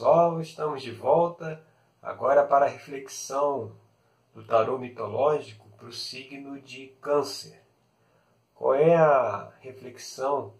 pessoal, 0.00 0.40
estamos 0.40 0.80
de 0.80 0.92
volta 0.92 1.62
agora 2.00 2.42
para 2.42 2.64
a 2.64 2.68
reflexão 2.70 3.76
do 4.34 4.42
tarô 4.42 4.78
mitológico 4.78 5.68
para 5.76 5.88
o 5.88 5.92
signo 5.92 6.58
de 6.58 6.86
Câncer. 7.02 7.62
Qual 8.54 8.74
é 8.74 8.96
a 8.96 9.52
reflexão 9.60 10.54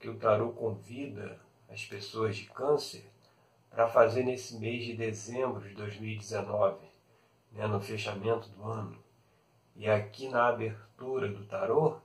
que 0.00 0.08
o 0.08 0.16
tarô 0.16 0.52
convida 0.52 1.38
as 1.68 1.84
pessoas 1.84 2.34
de 2.34 2.46
Câncer 2.46 3.04
para 3.68 3.88
fazer 3.88 4.22
nesse 4.22 4.56
mês 4.56 4.86
de 4.86 4.96
dezembro 4.96 5.68
de 5.68 5.74
2019, 5.74 6.78
né, 7.52 7.66
no 7.66 7.82
fechamento 7.82 8.48
do 8.48 8.64
ano? 8.64 8.96
E 9.76 9.86
aqui 9.86 10.30
na 10.30 10.48
abertura 10.48 11.28
do 11.28 11.44
tarô, 11.44 11.98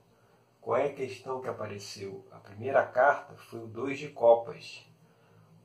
qual 0.60 0.76
é 0.76 0.88
a 0.88 0.94
questão 0.94 1.40
que 1.40 1.48
apareceu? 1.48 2.28
A 2.30 2.36
primeira 2.36 2.84
carta 2.84 3.34
foi 3.36 3.60
o 3.60 3.66
Dois 3.66 3.98
de 3.98 4.10
Copas 4.10 4.84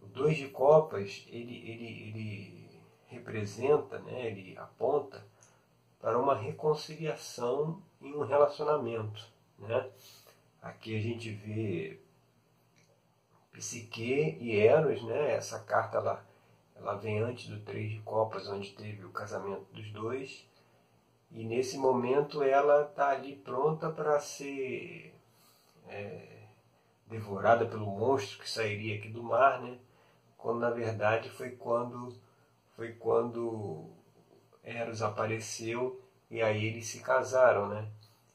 dois 0.08 0.38
de 0.38 0.48
copas 0.48 1.26
ele, 1.30 1.56
ele, 1.70 2.10
ele 2.10 2.82
representa, 3.08 4.00
né, 4.00 4.28
ele 4.28 4.58
aponta 4.58 5.24
para 6.00 6.18
uma 6.18 6.36
reconciliação 6.36 7.82
em 8.02 8.14
um 8.14 8.24
relacionamento. 8.24 9.28
Né? 9.58 9.90
Aqui 10.62 10.98
a 10.98 11.02
gente 11.02 11.32
vê 11.32 12.00
Psique 13.52 14.38
e 14.40 14.58
Eros, 14.58 15.04
né? 15.04 15.34
essa 15.34 15.60
carta 15.60 15.98
ela, 15.98 16.26
ela 16.76 16.96
vem 16.96 17.20
antes 17.20 17.48
do 17.48 17.60
Três 17.60 17.92
de 17.92 18.00
Copas, 18.00 18.48
onde 18.48 18.72
teve 18.72 19.04
o 19.04 19.12
casamento 19.12 19.66
dos 19.74 19.92
dois. 19.92 20.48
E 21.32 21.44
nesse 21.44 21.78
momento 21.78 22.42
ela 22.42 22.84
está 22.84 23.10
ali 23.10 23.36
pronta 23.36 23.90
para 23.90 24.20
ser 24.20 25.14
é, 25.88 26.44
devorada 27.08 27.66
pelo 27.66 27.86
monstro 27.86 28.40
que 28.40 28.50
sairia 28.50 28.98
aqui 28.98 29.10
do 29.10 29.22
mar, 29.22 29.62
né? 29.62 29.78
Quando 30.40 30.62
na 30.62 30.72
verdade 30.72 31.30
foi 31.30 31.52
quando 31.52 32.18
foi 32.76 32.94
quando 32.94 33.90
Eros 34.64 35.02
apareceu 35.02 36.02
e 36.32 36.42
aí 36.42 36.66
eles 36.66 36.88
se 36.88 37.02
casaram, 37.02 37.68
né? 37.68 37.92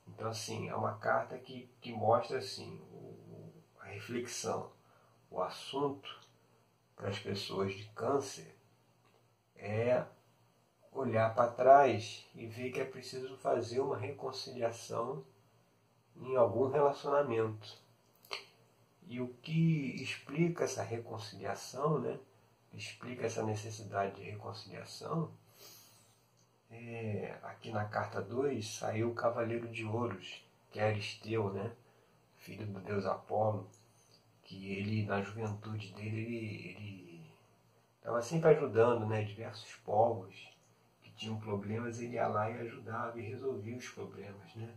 Então 0.07 0.29
assim, 0.29 0.69
é 0.69 0.75
uma 0.75 0.99
carta 0.99 1.37
que, 1.39 1.69
que 1.81 1.93
mostra 1.93 2.39
assim 2.39 2.79
o, 2.93 3.51
a 3.81 3.87
reflexão, 3.87 4.71
o 5.31 5.41
assunto 5.43 6.21
para 6.95 7.09
as 7.09 7.19
pessoas 7.19 7.75
de 7.75 7.85
câncer 7.87 8.55
é 9.57 10.05
olhar 10.93 11.35
para 11.35 11.51
trás 11.51 12.29
e 12.35 12.47
ver 12.47 12.71
que 12.71 12.81
é 12.81 12.85
preciso 12.85 13.37
fazer 13.39 13.81
uma 13.81 13.97
reconciliação 13.97 15.25
em 16.17 16.37
algum 16.37 16.69
relacionamento. 16.69 17.84
E 19.07 19.21
o 19.21 19.29
que 19.43 20.03
explica 20.03 20.65
essa 20.65 20.83
reconciliação, 20.83 21.99
né? 22.01 22.19
explica 22.73 23.27
essa 23.27 23.43
necessidade 23.43 24.17
de 24.17 24.23
reconciliação, 24.23 25.33
é, 26.71 27.39
aqui 27.43 27.71
na 27.71 27.85
carta 27.85 28.21
2 28.21 28.67
saiu 28.67 29.11
o 29.11 29.15
Cavaleiro 29.15 29.69
de 29.69 29.85
Ouros, 29.85 30.45
que 30.71 30.81
é 30.81 30.89
Aristeu, 30.89 31.53
né? 31.53 31.73
filho 32.39 32.67
do 32.67 32.81
deus 32.81 33.07
Apolo, 33.07 33.69
que 34.43 34.73
ele, 34.73 35.07
na 35.07 35.23
juventude 35.23 35.93
dele, 35.95 36.75
ele 36.77 37.31
estava 37.97 38.21
sempre 38.21 38.51
ajudando 38.51 39.07
né? 39.07 39.23
diversos 39.23 39.75
povos 39.77 40.35
que 41.03 41.11
tinham 41.13 41.39
problemas, 41.39 42.01
ele 42.01 42.15
ia 42.15 42.27
lá 42.27 42.51
e 42.51 42.59
ajudava 42.61 43.19
e 43.21 43.29
resolvia 43.29 43.77
os 43.77 43.89
problemas. 43.89 44.55
Né? 44.57 44.75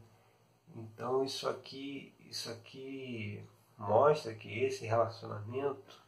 Então 0.75 1.23
isso 1.23 1.50
aqui, 1.50 2.14
isso 2.19 2.52
aqui 2.52 3.44
mostra 3.78 4.33
que 4.33 4.64
esse 4.64 4.86
relacionamento 4.86 6.02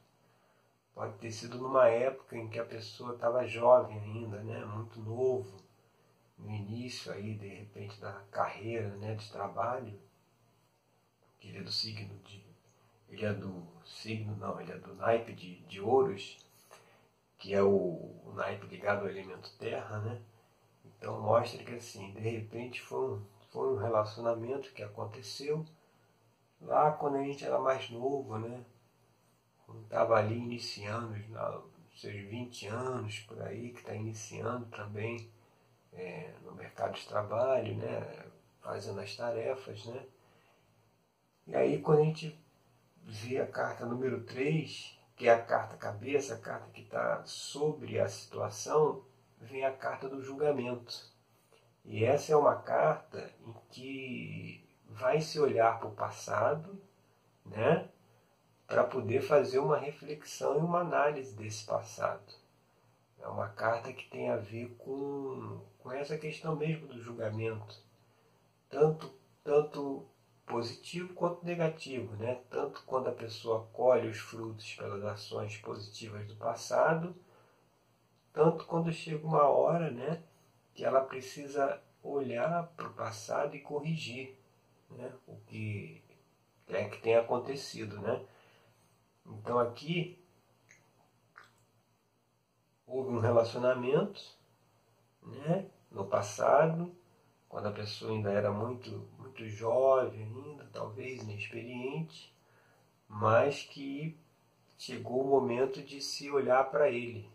pode 0.93 1.17
ter 1.19 1.31
sido 1.31 1.57
numa 1.57 1.87
época 1.87 2.35
em 2.35 2.49
que 2.49 2.59
a 2.59 2.65
pessoa 2.65 3.13
estava 3.13 3.47
jovem 3.47 3.99
ainda, 3.99 4.41
né, 4.43 4.65
muito 4.65 4.99
novo, 4.99 5.57
no 6.37 6.49
início 6.49 7.11
aí 7.11 7.35
de 7.35 7.47
repente 7.47 7.99
da 7.99 8.13
carreira, 8.31 8.89
né, 8.97 9.15
de 9.15 9.31
trabalho, 9.31 9.99
que 11.39 11.49
ele 11.49 11.59
é 11.59 11.63
do 11.63 11.71
signo 11.71 12.17
de, 12.19 12.43
ele 13.07 13.25
é 13.25 13.33
do 13.33 13.65
signo 13.85 14.35
não, 14.35 14.59
ele 14.59 14.71
é 14.71 14.77
do 14.77 14.95
naipe 14.95 15.33
de, 15.33 15.61
de 15.61 15.79
ouros, 15.79 16.37
que 17.37 17.53
é 17.53 17.61
o, 17.61 17.69
o 18.25 18.33
naipe 18.35 18.67
ligado 18.67 19.01
ao 19.01 19.09
elemento 19.09 19.57
terra, 19.57 19.99
né? 19.99 20.21
Então 20.83 21.21
mostra 21.21 21.63
que 21.63 21.75
assim, 21.75 22.11
de 22.11 22.19
repente 22.19 22.81
foi 22.81 23.13
um, 23.13 23.25
foi 23.51 23.73
um 23.73 23.77
relacionamento 23.77 24.73
que 24.73 24.83
aconteceu 24.83 25.65
lá 26.61 26.91
quando 26.91 27.17
a 27.17 27.23
gente 27.23 27.45
era 27.45 27.59
mais 27.59 27.89
novo, 27.89 28.37
né? 28.37 28.63
Quando 29.65 29.83
estava 29.83 30.15
ali 30.15 30.37
iniciando, 30.37 31.15
seus 31.95 32.15
20 32.15 32.67
anos 32.67 33.19
por 33.19 33.41
aí, 33.41 33.71
que 33.71 33.79
está 33.79 33.93
iniciando 33.93 34.65
também 34.67 35.29
é, 35.93 36.33
no 36.43 36.53
mercado 36.53 36.93
de 36.93 37.07
trabalho, 37.07 37.75
né? 37.75 38.25
Fazendo 38.61 38.99
as 38.99 39.15
tarefas, 39.15 39.85
né? 39.85 40.05
E 41.47 41.55
aí 41.55 41.81
quando 41.81 41.99
a 42.01 42.05
gente 42.05 42.39
vê 43.03 43.39
a 43.39 43.47
carta 43.47 43.85
número 43.85 44.23
3, 44.23 44.97
que 45.15 45.27
é 45.27 45.33
a 45.33 45.43
carta 45.43 45.75
cabeça, 45.75 46.35
a 46.35 46.39
carta 46.39 46.69
que 46.71 46.81
está 46.81 47.23
sobre 47.25 47.99
a 47.99 48.07
situação, 48.07 49.03
vem 49.41 49.65
a 49.65 49.73
carta 49.73 50.07
do 50.07 50.21
julgamento. 50.21 50.93
E 51.83 52.05
essa 52.05 52.33
é 52.33 52.35
uma 52.35 52.55
carta 52.55 53.31
em 53.45 53.53
que 53.71 54.68
vai 54.89 55.21
se 55.21 55.39
olhar 55.39 55.79
para 55.79 55.87
o 55.87 55.95
passado, 55.95 56.81
né? 57.45 57.87
Para 58.67 58.83
poder 58.83 59.21
fazer 59.21 59.59
uma 59.59 59.77
reflexão 59.77 60.57
e 60.57 60.61
uma 60.61 60.79
análise 60.81 61.35
desse 61.35 61.65
passado. 61.65 62.33
É 63.19 63.27
uma 63.27 63.49
carta 63.49 63.91
que 63.91 64.09
tem 64.09 64.29
a 64.29 64.37
ver 64.37 64.75
com, 64.77 65.61
com 65.79 65.91
essa 65.91 66.17
questão 66.17 66.55
mesmo 66.55 66.87
do 66.87 67.01
julgamento, 67.01 67.75
tanto, 68.69 69.11
tanto 69.43 70.07
positivo 70.45 71.13
quanto 71.13 71.45
negativo, 71.45 72.15
né? 72.15 72.41
Tanto 72.49 72.83
quando 72.85 73.09
a 73.09 73.13
pessoa 73.13 73.67
colhe 73.73 74.07
os 74.07 74.17
frutos 74.17 74.73
pelas 74.75 75.03
ações 75.03 75.57
positivas 75.57 76.25
do 76.27 76.35
passado, 76.35 77.15
tanto 78.31 78.65
quando 78.65 78.91
chega 78.91 79.25
uma 79.25 79.47
hora, 79.47 79.91
né, 79.91 80.23
que 80.73 80.85
ela 80.85 81.01
precisa 81.01 81.81
olhar 82.01 82.67
para 82.77 82.87
o 82.87 82.93
passado 82.93 83.55
e 83.55 83.59
corrigir 83.59 84.38
né, 84.91 85.11
o 85.27 85.35
que 85.47 86.03
é 86.67 86.85
que 86.85 87.01
tem 87.01 87.15
acontecido. 87.15 87.99
Né? 87.99 88.25
Então 89.25 89.59
aqui 89.59 90.23
houve 92.85 93.11
um 93.11 93.19
relacionamento 93.19 94.21
né, 95.21 95.69
no 95.91 96.05
passado, 96.05 96.95
quando 97.47 97.67
a 97.67 97.71
pessoa 97.71 98.11
ainda 98.11 98.31
era 98.31 98.51
muito, 98.51 99.07
muito 99.17 99.47
jovem 99.47 100.23
ainda, 100.23 100.67
talvez 100.71 101.21
inexperiente, 101.21 102.33
mas 103.07 103.63
que 103.63 104.17
chegou 104.77 105.23
o 105.23 105.27
momento 105.27 105.81
de 105.81 106.01
se 106.01 106.29
olhar 106.29 106.69
para 106.69 106.89
ele, 106.89 107.29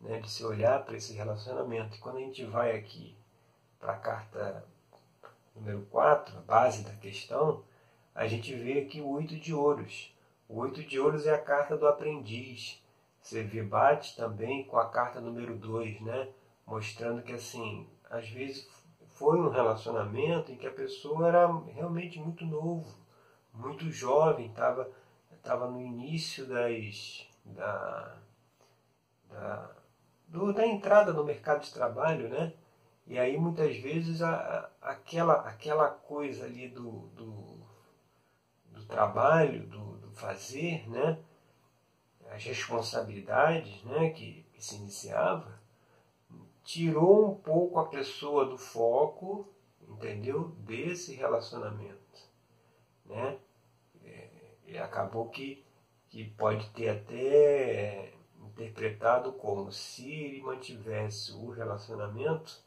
né, 0.00 0.20
de 0.20 0.30
se 0.30 0.44
olhar 0.44 0.84
para 0.84 0.96
esse 0.96 1.12
relacionamento. 1.12 1.96
E 1.96 2.00
quando 2.00 2.16
a 2.16 2.20
gente 2.20 2.44
vai 2.44 2.76
aqui 2.76 3.16
para 3.78 3.92
a 3.92 3.98
carta 3.98 4.66
número 5.54 5.82
4, 5.86 6.38
a 6.38 6.40
base 6.40 6.82
da 6.84 6.94
questão, 6.94 7.64
a 8.14 8.26
gente 8.26 8.54
vê 8.54 8.80
aqui 8.80 9.00
o 9.00 9.08
oito 9.10 9.36
de 9.36 9.54
ouros. 9.54 10.14
O 10.48 10.58
oito 10.60 10.82
de 10.82 10.98
ouros 10.98 11.26
é 11.26 11.34
a 11.34 11.40
carta 11.40 11.76
do 11.76 11.86
aprendiz. 11.86 12.82
Você 13.20 13.42
vê, 13.42 13.62
bate 13.62 14.16
também 14.16 14.64
com 14.64 14.76
a 14.76 14.88
carta 14.88 15.20
número 15.20 15.56
2, 15.56 16.00
né? 16.02 16.28
Mostrando 16.66 17.22
que, 17.22 17.32
assim, 17.32 17.88
às 18.10 18.28
vezes 18.28 18.68
foi 19.08 19.38
um 19.38 19.48
relacionamento 19.48 20.52
em 20.52 20.56
que 20.56 20.66
a 20.66 20.72
pessoa 20.72 21.28
era 21.28 21.46
realmente 21.74 22.18
muito 22.18 22.44
novo, 22.44 22.86
muito 23.52 23.90
jovem, 23.90 24.46
estava 24.46 24.90
tava 25.44 25.70
no 25.70 25.80
início 25.80 26.46
das, 26.46 27.28
da, 27.44 28.16
da, 29.28 29.70
do, 30.26 30.52
da 30.54 30.66
entrada 30.66 31.12
no 31.12 31.22
mercado 31.22 31.62
de 31.62 31.72
trabalho, 31.72 32.28
né? 32.30 32.54
E 33.06 33.18
aí 33.18 33.36
muitas 33.36 33.76
vezes 33.76 34.22
a, 34.22 34.34
a, 34.80 34.90
aquela, 34.90 35.34
aquela 35.46 35.90
coisa 35.90 36.46
ali 36.46 36.68
do, 36.68 37.08
do, 37.08 37.60
do 38.68 38.84
trabalho, 38.86 39.66
do, 39.66 39.96
do, 39.98 40.10
fazer, 40.12 40.88
né? 40.88 41.18
as 42.30 42.42
responsabilidades 42.44 43.82
né? 43.84 44.10
que, 44.10 44.46
que 44.52 44.64
se 44.64 44.76
iniciava, 44.76 45.60
tirou 46.62 47.32
um 47.32 47.34
pouco 47.34 47.78
a 47.78 47.88
pessoa 47.88 48.46
do 48.46 48.56
foco, 48.56 49.46
entendeu? 49.86 50.48
Desse 50.60 51.14
relacionamento. 51.14 52.22
Né? 53.04 53.38
É, 54.02 54.28
e 54.66 54.78
acabou 54.78 55.28
que, 55.28 55.62
que 56.08 56.24
pode 56.24 56.70
ter 56.70 56.88
até 56.88 58.14
interpretado 58.38 59.32
como 59.32 59.70
se 59.70 60.10
ele 60.10 60.42
mantivesse 60.42 61.32
o 61.32 61.50
relacionamento 61.50 62.63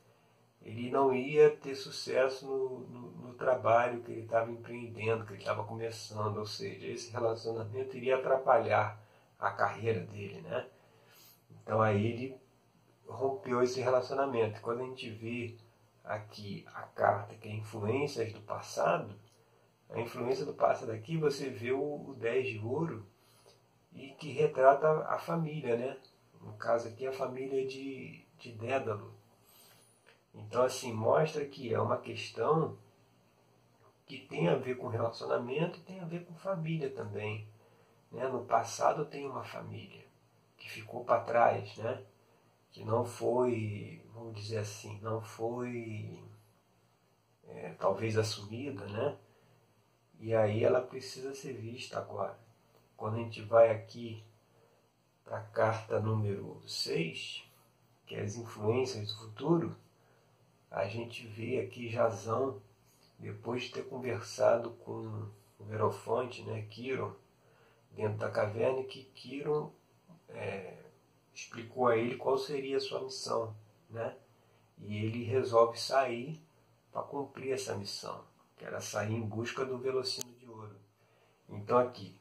ele 0.68 0.92
não 0.92 1.16
ia 1.16 1.50
ter 1.50 1.76
sucesso 1.76 2.46
no, 2.46 2.80
no, 2.80 3.12
no 3.28 3.34
trabalho 3.36 4.02
que 4.02 4.12
ele 4.12 4.24
estava 4.24 4.52
empreendendo, 4.52 5.26
que 5.26 5.32
ele 5.32 5.40
estava 5.40 5.64
começando, 5.64 6.38
ou 6.38 6.46
seja, 6.46 6.88
esse 6.88 7.10
relacionamento 7.10 7.96
iria 7.96 8.18
atrapalhar 8.18 9.02
a 9.40 9.50
carreira 9.52 10.02
dele, 10.02 10.42
né? 10.42 10.68
Então 11.64 11.82
aí 11.82 12.06
ele 12.06 12.42
rompeu 13.08 13.64
esse 13.64 13.80
relacionamento. 13.80 14.60
Quando 14.60 14.82
a 14.82 14.86
gente 14.88 15.10
vê 15.10 15.56
aqui 16.04 16.66
a 16.74 16.82
carta 16.82 17.34
que 17.36 17.48
é 17.48 17.54
influências 17.54 18.34
do 18.34 18.42
passado, 18.42 19.16
a 19.90 20.02
influência 20.02 20.46
do 20.46 20.54
passado 20.54 20.92
aqui 20.92 21.16
você 21.16 21.50
vê 21.50 21.72
o, 21.72 22.10
o 22.10 22.14
10 22.20 22.46
de 22.46 22.60
ouro 22.60 23.06
e 23.94 24.10
que 24.20 24.34
retrata 24.34 25.06
a 25.08 25.18
família, 25.18 25.78
né? 25.78 25.98
No 26.42 26.52
caso 26.58 26.90
aqui 26.90 27.08
a 27.08 27.14
família 27.14 27.66
de, 27.66 28.26
de 28.38 28.52
Dédalo. 28.52 29.17
Então 30.38 30.64
assim, 30.64 30.94
mostra 30.94 31.46
que 31.46 31.74
é 31.74 31.80
uma 31.80 31.98
questão 31.98 32.78
que 34.06 34.20
tem 34.20 34.48
a 34.48 34.56
ver 34.56 34.78
com 34.78 34.88
relacionamento 34.88 35.80
e 35.80 35.84
tem 35.84 36.00
a 36.00 36.06
ver 36.06 36.26
com 36.26 36.34
família 36.36 36.90
também. 36.90 37.48
Né? 38.12 38.28
No 38.28 38.46
passado 38.46 39.06
tem 39.06 39.28
uma 39.28 39.44
família 39.44 40.06
que 40.58 40.70
ficou 40.70 41.04
para 41.04 41.24
trás, 41.24 41.76
né? 41.78 42.04
que 42.72 42.84
não 42.84 43.04
foi, 43.04 44.02
vamos 44.14 44.36
dizer 44.36 44.60
assim, 44.60 45.00
não 45.02 45.20
foi 45.20 46.24
é, 47.48 47.74
talvez 47.80 48.18
assumida, 48.18 48.86
né? 48.86 49.18
E 50.20 50.34
aí 50.36 50.64
ela 50.64 50.82
precisa 50.82 51.34
ser 51.34 51.54
vista 51.54 51.98
agora. 51.98 52.38
Quando 52.96 53.16
a 53.16 53.20
gente 53.20 53.42
vai 53.42 53.72
aqui 53.72 54.24
para 55.24 55.38
a 55.38 55.44
carta 55.44 56.00
número 56.00 56.62
6, 56.68 57.44
que 58.06 58.16
é 58.16 58.22
as 58.22 58.36
influências 58.36 59.08
do 59.08 59.20
futuro, 59.20 59.76
a 60.70 60.88
gente 60.88 61.26
vê 61.28 61.60
aqui 61.60 61.90
Jazão, 61.90 62.62
depois 63.20 63.64
de 63.64 63.72
ter 63.72 63.88
conversado 63.88 64.72
com 64.86 65.28
o 65.60 65.64
Verofante, 65.66 66.44
né, 66.44 66.62
Kiron, 66.70 67.14
dentro 67.92 68.18
da 68.18 68.30
caverna, 68.30 68.84
que 68.84 69.04
Kiron 69.04 69.72
é, 70.30 70.78
explicou 71.34 71.88
a 71.88 71.98
ele 71.98 72.16
qual 72.16 72.38
seria 72.38 72.78
a 72.78 72.82
sua 72.82 73.02
missão, 73.02 73.56
né? 73.90 74.16
E 74.80 74.98
ele 74.98 75.24
resolve 75.24 75.80
sair 75.80 76.40
para 76.92 77.02
cumprir 77.02 77.54
essa 77.54 77.76
missão, 77.76 78.24
que 78.58 78.66
era 78.66 78.80
sair 78.80 79.14
em 79.14 79.22
busca 79.22 79.66
do 79.66 79.78
velocino 79.78 80.32
de 80.34 80.48
ouro. 80.48 80.76
Então 81.50 81.78
aqui, 81.78 82.16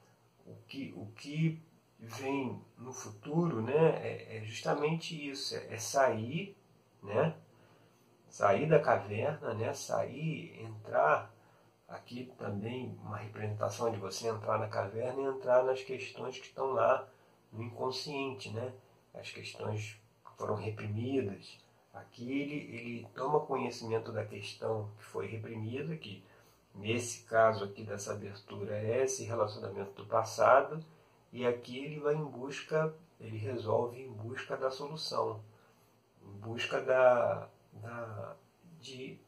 o 0.47 0.55
que, 0.67 0.95
o 0.97 1.07
que 1.17 1.61
vem 1.99 2.61
no 2.79 2.93
futuro, 2.93 3.61
né, 3.61 3.97
é, 4.03 4.39
é 4.39 4.45
justamente 4.45 5.31
isso, 5.31 5.55
é, 5.55 5.75
é, 5.75 5.79
sair, 5.79 6.57
né, 7.03 7.37
sair 8.37 8.67
da 8.67 8.79
caverna, 8.79 9.55
né, 9.55 9.73
sair, 9.73 10.63
entrar 10.63 11.35
aqui 11.89 12.31
também 12.37 12.95
uma 13.03 13.17
representação 13.17 13.91
de 13.91 13.97
você 13.97 14.29
entrar 14.29 14.59
na 14.59 14.69
caverna 14.69 15.23
e 15.23 15.25
entrar 15.25 15.65
nas 15.65 15.83
questões 15.83 16.39
que 16.39 16.45
estão 16.45 16.67
lá 16.73 17.09
no 17.51 17.63
inconsciente, 17.63 18.51
né? 18.51 18.75
as 19.15 19.31
questões 19.31 19.99
foram 20.37 20.55
reprimidas. 20.55 21.59
Aqui 21.95 22.31
ele, 22.31 22.77
ele 22.77 23.09
toma 23.15 23.41
conhecimento 23.41 24.13
da 24.13 24.27
questão 24.27 24.91
que 24.99 25.05
foi 25.05 25.27
reprimida, 25.29 25.97
que 25.97 26.23
nesse 26.75 27.23
caso 27.23 27.65
aqui 27.65 27.85
dessa 27.85 28.13
abertura 28.13 28.77
é 28.77 29.05
esse 29.05 29.25
relacionamento 29.25 29.93
do 29.93 30.05
passado, 30.05 30.85
e 31.33 31.47
aqui 31.47 31.79
ele 31.79 32.01
vai 32.01 32.15
em 32.15 32.25
busca, 32.25 32.95
ele 33.19 33.39
resolve 33.39 33.99
em 33.99 34.13
busca 34.13 34.59
da 34.59 34.71
solução, 34.71 35.41
em 36.23 36.39
busca 36.39 36.83
da, 36.83 37.49
da 37.81 38.37
de 38.81 39.19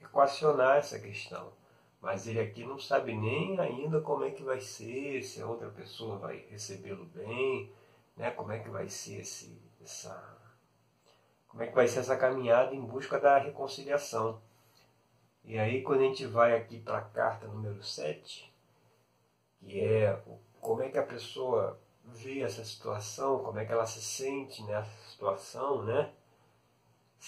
equacionar 0.00 0.78
essa 0.78 0.98
questão. 0.98 1.52
Mas 2.00 2.26
ele 2.26 2.40
aqui 2.40 2.64
não 2.64 2.78
sabe 2.78 3.14
nem 3.14 3.58
ainda 3.58 4.00
como 4.00 4.24
é 4.24 4.30
que 4.30 4.42
vai 4.42 4.60
ser, 4.60 5.22
se 5.22 5.40
a 5.40 5.46
outra 5.46 5.68
pessoa 5.70 6.18
vai 6.18 6.44
recebê-lo 6.50 7.04
bem, 7.06 7.72
né? 8.16 8.30
Como 8.30 8.52
é 8.52 8.58
que 8.58 8.68
vai 8.68 8.88
ser 8.88 9.20
esse, 9.20 9.60
essa, 9.82 10.38
como 11.48 11.62
é 11.62 11.66
que 11.66 11.74
vai 11.74 11.88
ser 11.88 12.00
essa 12.00 12.16
caminhada 12.16 12.74
em 12.74 12.84
busca 12.84 13.18
da 13.18 13.38
reconciliação? 13.38 14.40
E 15.44 15.58
aí 15.58 15.82
quando 15.82 16.00
a 16.00 16.04
gente 16.04 16.26
vai 16.26 16.56
aqui 16.56 16.80
para 16.80 16.98
a 16.98 17.02
carta 17.02 17.46
número 17.46 17.82
7, 17.82 18.52
que 19.58 19.80
é 19.80 20.20
como 20.60 20.82
é 20.82 20.88
que 20.90 20.98
a 20.98 21.02
pessoa 21.02 21.80
vê 22.04 22.40
essa 22.40 22.64
situação, 22.64 23.42
como 23.42 23.58
é 23.58 23.64
que 23.64 23.72
ela 23.72 23.86
se 23.86 24.02
sente 24.02 24.62
nessa 24.64 25.10
situação, 25.10 25.82
né? 25.84 26.12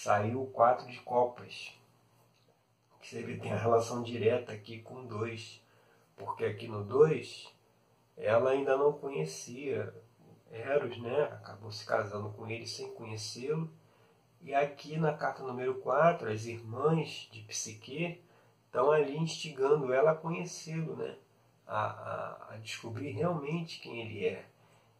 Saiu 0.01 0.43
o 0.43 0.47
4 0.47 0.87
de 0.89 0.97
copas, 1.01 1.77
que 3.01 3.21
vê 3.21 3.35
tem 3.35 3.51
a 3.51 3.57
relação 3.57 4.01
direta 4.01 4.53
aqui 4.53 4.79
com 4.79 5.05
2, 5.05 5.61
porque 6.15 6.45
aqui 6.45 6.69
no 6.69 6.85
2 6.85 7.53
ela 8.15 8.51
ainda 8.51 8.77
não 8.77 8.93
conhecia 8.93 9.93
Eros, 10.49 10.97
né, 11.01 11.23
acabou 11.23 11.69
se 11.69 11.85
casando 11.85 12.29
com 12.29 12.47
ele 12.47 12.65
sem 12.65 12.93
conhecê-lo. 12.93 13.69
E 14.41 14.55
aqui 14.55 14.97
na 14.97 15.11
carta 15.11 15.43
número 15.43 15.75
4, 15.81 16.31
as 16.31 16.45
irmãs 16.45 17.27
de 17.29 17.41
Psique 17.41 18.23
estão 18.67 18.93
ali 18.93 19.17
instigando 19.17 19.91
ela 19.91 20.11
a 20.11 20.15
conhecê-lo, 20.15 20.95
né, 20.95 21.17
a, 21.67 21.77
a, 21.77 22.53
a 22.53 22.57
descobrir 22.59 23.11
realmente 23.11 23.81
quem 23.81 23.99
ele 23.99 24.25
é. 24.25 24.45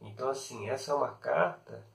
Então, 0.01 0.27
assim, 0.27 0.69
essa 0.69 0.91
é 0.91 0.93
uma 0.93 1.13
carta 1.13 1.87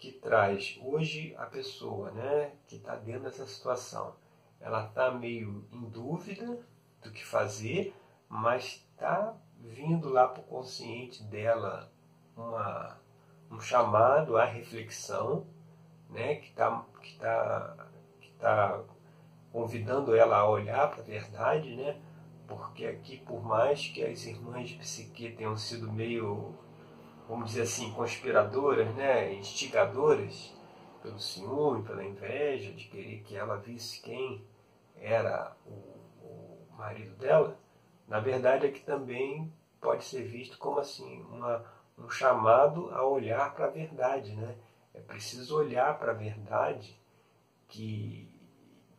que 0.00 0.10
traz 0.12 0.80
hoje 0.82 1.34
a 1.38 1.46
pessoa 1.46 2.10
né, 2.10 2.52
que 2.66 2.76
está 2.76 2.96
dentro 2.96 3.24
dessa 3.24 3.46
situação. 3.46 4.16
Ela 4.58 4.86
está 4.86 5.10
meio 5.10 5.64
em 5.70 5.84
dúvida 5.90 6.58
do 7.02 7.12
que 7.12 7.24
fazer, 7.24 7.94
mas 8.28 8.84
está 8.92 9.34
vindo 9.58 10.08
lá 10.08 10.26
para 10.26 10.40
o 10.40 10.46
consciente 10.46 11.22
dela 11.24 11.92
uma, 12.36 12.98
um 13.50 13.60
chamado 13.60 14.38
à 14.38 14.44
reflexão, 14.44 15.46
né, 16.08 16.36
que 16.36 16.48
está 16.48 16.84
que 17.00 17.18
tá, 17.18 17.88
que 18.20 18.30
tá 18.32 18.82
convidando 19.52 20.16
ela 20.16 20.38
a 20.38 20.48
olhar 20.48 20.90
para 20.90 21.00
a 21.00 21.06
verdade, 21.06 21.76
né, 21.76 22.00
porque 22.50 22.84
aqui, 22.86 23.18
por 23.18 23.42
mais 23.44 23.86
que 23.88 24.02
as 24.02 24.24
irmãs 24.24 24.70
de 24.70 24.76
psique 24.76 25.30
tenham 25.32 25.56
sido 25.56 25.92
meio, 25.92 26.54
vamos 27.30 27.50
dizer 27.50 27.62
assim, 27.62 27.92
conspiradoras, 27.92 28.92
né, 28.96 29.32
instigadoras 29.34 30.52
pelo 31.00 31.20
ciúme, 31.20 31.84
pela 31.84 32.04
inveja, 32.04 32.72
de 32.72 32.86
querer 32.86 33.22
que 33.22 33.36
ela 33.36 33.56
visse 33.56 34.02
quem 34.02 34.44
era 34.96 35.56
o, 35.64 35.70
o 35.70 36.66
marido 36.76 37.14
dela, 37.16 37.56
na 38.08 38.18
verdade 38.18 38.66
é 38.66 38.70
que 38.70 38.80
também 38.80 39.50
pode 39.80 40.04
ser 40.04 40.24
visto 40.24 40.58
como 40.58 40.80
assim 40.80 41.22
uma 41.30 41.64
um 41.96 42.08
chamado 42.08 42.90
a 42.92 43.04
olhar 43.04 43.54
para 43.54 43.66
a 43.66 43.70
verdade, 43.70 44.34
né? 44.34 44.56
É 44.94 45.00
preciso 45.00 45.58
olhar 45.58 45.98
para 45.98 46.12
a 46.12 46.14
verdade 46.14 46.98
que, 47.68 48.26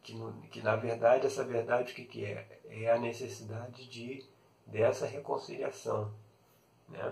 que, 0.04 0.14
que, 0.52 0.62
na 0.62 0.76
verdade, 0.76 1.26
essa 1.26 1.44
verdade 1.44 1.92
o 1.92 1.96
que, 1.96 2.06
que 2.06 2.26
é? 2.26 2.62
É 2.70 2.92
a 2.92 3.00
necessidade 3.00 3.90
de, 3.90 4.24
dessa 4.68 5.08
reconciliação, 5.08 6.14
né? 6.88 7.12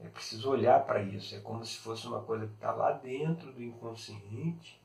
É 0.00 0.08
preciso 0.08 0.50
olhar 0.50 0.84
para 0.86 1.02
isso, 1.02 1.34
é 1.34 1.40
como 1.40 1.64
se 1.64 1.78
fosse 1.78 2.06
uma 2.06 2.22
coisa 2.22 2.46
que 2.46 2.54
está 2.54 2.72
lá 2.72 2.92
dentro 2.92 3.52
do 3.52 3.62
inconsciente, 3.62 4.80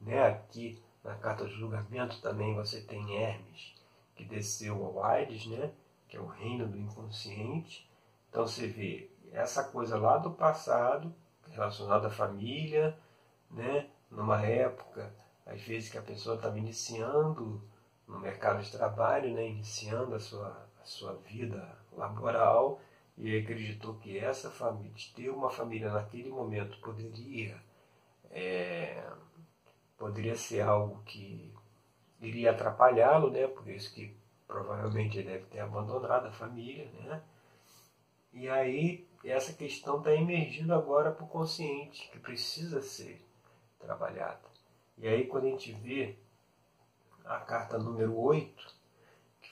né? 0.00 0.26
Aqui 0.26 0.82
na 1.02 1.14
carta 1.14 1.46
de 1.46 1.52
julgamento 1.52 2.20
também 2.20 2.54
você 2.54 2.82
tem 2.82 3.16
Hermes, 3.16 3.74
que 4.14 4.24
desceu 4.24 4.84
ao 4.84 5.02
Aires, 5.02 5.46
né? 5.46 5.72
Que 6.08 6.16
é 6.16 6.20
o 6.20 6.26
reino 6.26 6.68
do 6.68 6.76
inconsciente. 6.76 7.90
Então 8.28 8.46
você 8.46 8.66
vê 8.66 9.10
essa 9.32 9.64
coisa 9.64 9.96
lá 9.98 10.18
do 10.18 10.30
passado, 10.30 11.14
relacionada 11.48 12.08
à 12.08 12.10
família, 12.10 12.96
né? 13.50 13.88
numa 14.10 14.44
época, 14.44 15.12
às 15.46 15.60
vezes, 15.62 15.90
que 15.90 15.98
a 15.98 16.02
pessoa 16.02 16.36
estava 16.36 16.58
iniciando 16.58 17.62
no 18.06 18.18
mercado 18.18 18.62
de 18.62 18.70
trabalho, 18.70 19.32
né? 19.32 19.48
iniciando 19.48 20.14
a 20.14 20.20
sua, 20.20 20.68
a 20.80 20.84
sua 20.84 21.14
vida 21.26 21.76
laboral, 21.92 22.80
e 23.20 23.36
acreditou 23.36 23.94
que 23.96 24.18
essa 24.18 24.50
família, 24.50 24.94
ter 25.14 25.28
uma 25.28 25.50
família 25.50 25.92
naquele 25.92 26.30
momento 26.30 26.80
poderia, 26.80 27.62
é, 28.30 29.06
poderia 29.98 30.34
ser 30.34 30.62
algo 30.62 31.02
que 31.04 31.52
iria 32.18 32.50
atrapalhá-lo, 32.50 33.30
né? 33.30 33.46
por 33.46 33.68
isso 33.68 33.92
que 33.94 34.16
provavelmente 34.46 35.18
ele 35.18 35.28
deve 35.28 35.44
ter 35.46 35.60
abandonado 35.60 36.28
a 36.28 36.32
família, 36.32 36.90
né? 36.92 37.22
E 38.32 38.48
aí 38.48 39.06
essa 39.22 39.52
questão 39.52 39.98
está 39.98 40.14
emergindo 40.14 40.72
agora 40.72 41.12
para 41.12 41.24
o 41.24 41.28
consciente, 41.28 42.08
que 42.10 42.18
precisa 42.18 42.80
ser 42.80 43.22
trabalhada. 43.78 44.48
E 44.96 45.06
aí 45.06 45.26
quando 45.26 45.44
a 45.44 45.50
gente 45.50 45.72
vê 45.72 46.16
a 47.24 47.38
carta 47.40 47.78
número 47.78 48.18
8, 48.18 48.66
que 48.66 48.79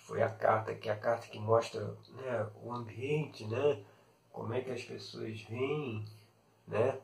foi 0.09 0.23
a 0.23 0.31
carta 0.31 0.75
que 0.75 0.89
é 0.89 0.93
a 0.93 0.97
carta 0.97 1.27
que 1.29 1.39
mostra 1.39 1.85
né, 1.85 2.51
o 2.63 2.73
ambiente, 2.73 3.47
né, 3.47 3.85
como 4.33 4.55
é 4.55 4.63
que 4.63 4.71
as 4.71 4.83
pessoas 4.83 5.39
veem 5.43 6.03
né, 6.67 6.99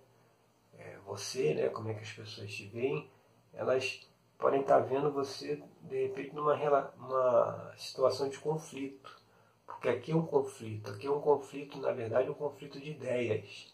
é, 0.79 0.97
você, 1.05 1.53
né, 1.53 1.69
como 1.69 1.91
é 1.91 1.95
que 1.95 2.01
as 2.01 2.13
pessoas 2.13 2.51
te 2.51 2.67
veem, 2.67 3.11
elas 3.53 4.09
podem 4.39 4.63
estar 4.63 4.81
vendo 4.81 5.13
você 5.13 5.63
de 5.83 6.07
repente 6.07 6.35
numa 6.35 6.55
uma 6.97 7.75
situação 7.77 8.31
de 8.31 8.39
conflito 8.39 9.23
porque 9.67 9.89
aqui 9.89 10.13
é 10.13 10.17
um 10.17 10.25
conflito, 10.25 10.91
aqui 10.91 11.07
é 11.07 11.11
um 11.11 11.21
conflito, 11.21 11.79
na 11.79 11.93
verdade, 11.93 12.31
um 12.31 12.35
conflito 12.35 12.81
de 12.81 12.93
ideias. 12.93 13.71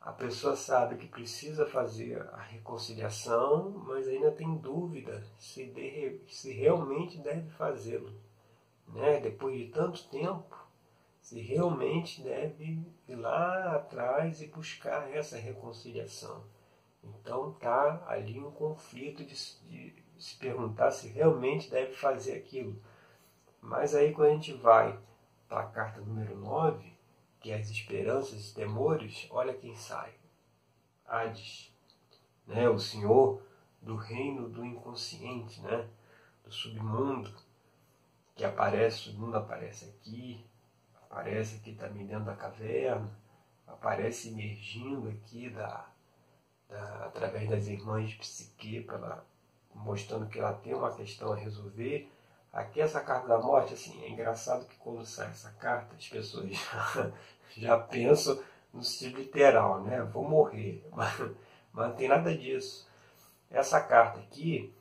a 0.00 0.12
pessoa 0.12 0.56
sabe 0.56 0.96
que 0.96 1.06
precisa 1.06 1.64
fazer 1.66 2.20
a 2.32 2.40
reconciliação, 2.40 3.70
mas 3.86 4.08
ainda 4.08 4.32
tem 4.32 4.56
dúvida 4.56 5.24
se, 5.38 5.66
de, 5.66 6.20
se 6.28 6.52
realmente 6.52 7.18
deve 7.18 7.50
fazê-lo. 7.50 8.12
Né? 8.88 9.20
Depois 9.20 9.58
de 9.58 9.66
tanto 9.68 10.08
tempo, 10.08 10.56
se 11.20 11.40
realmente 11.40 12.22
deve 12.22 12.82
ir 13.06 13.14
lá 13.14 13.76
atrás 13.76 14.40
e 14.40 14.46
buscar 14.46 15.10
essa 15.14 15.36
reconciliação. 15.36 16.42
Então 17.04 17.52
está 17.52 18.04
ali 18.06 18.40
um 18.40 18.50
conflito 18.50 19.24
de, 19.24 19.34
de 19.34 20.02
se 20.18 20.36
perguntar 20.36 20.90
se 20.90 21.08
realmente 21.08 21.70
deve 21.70 21.92
fazer 21.92 22.34
aquilo. 22.34 22.80
Mas 23.60 23.94
aí 23.94 24.12
quando 24.12 24.30
a 24.30 24.34
gente 24.34 24.52
vai 24.54 24.98
para 25.48 25.60
a 25.60 25.66
carta 25.66 26.00
número 26.00 26.36
9, 26.36 26.92
que 27.40 27.50
é 27.50 27.56
as 27.56 27.70
esperanças 27.70 28.50
e 28.50 28.54
temores, 28.54 29.26
olha 29.30 29.54
quem 29.54 29.74
sai. 29.74 30.12
Hades, 31.06 31.72
né? 32.46 32.68
o 32.68 32.78
senhor 32.78 33.42
do 33.80 33.96
reino 33.96 34.48
do 34.48 34.64
inconsciente, 34.64 35.60
né? 35.60 35.88
do 36.42 36.52
submundo, 36.52 37.32
que 38.38 38.44
aparece, 38.44 39.10
o 39.10 39.14
mundo 39.14 39.36
aparece 39.36 39.86
aqui, 39.86 40.46
aparece 41.10 41.56
aqui 41.56 41.74
também 41.74 42.06
dentro 42.06 42.26
da 42.26 42.36
caverna, 42.36 43.10
aparece 43.66 44.28
emergindo 44.28 45.08
aqui 45.08 45.50
da, 45.50 45.88
da, 46.68 47.06
através 47.06 47.50
das 47.50 47.66
irmãs 47.66 48.14
psique, 48.14 48.82
pela, 48.82 49.26
mostrando 49.74 50.28
que 50.28 50.38
ela 50.38 50.52
tem 50.52 50.72
uma 50.72 50.94
questão 50.94 51.32
a 51.32 51.36
resolver. 51.36 52.08
Aqui 52.52 52.80
essa 52.80 53.00
carta 53.00 53.26
da 53.26 53.38
morte, 53.38 53.74
assim, 53.74 54.04
é 54.04 54.08
engraçado 54.08 54.66
que 54.66 54.76
quando 54.76 55.04
sai 55.04 55.26
essa 55.30 55.50
carta, 55.54 55.96
as 55.96 56.08
pessoas 56.08 56.48
já, 56.54 57.12
já 57.56 57.76
pensam 57.76 58.40
no 58.72 58.84
sentido 58.84 59.18
literal, 59.18 59.82
né? 59.82 60.00
Vou 60.02 60.22
morrer, 60.22 60.86
mas, 60.94 61.18
mas 61.72 61.88
não 61.88 61.96
tem 61.96 62.06
nada 62.06 62.32
disso. 62.36 62.88
Essa 63.50 63.80
carta 63.80 64.20
aqui, 64.20 64.72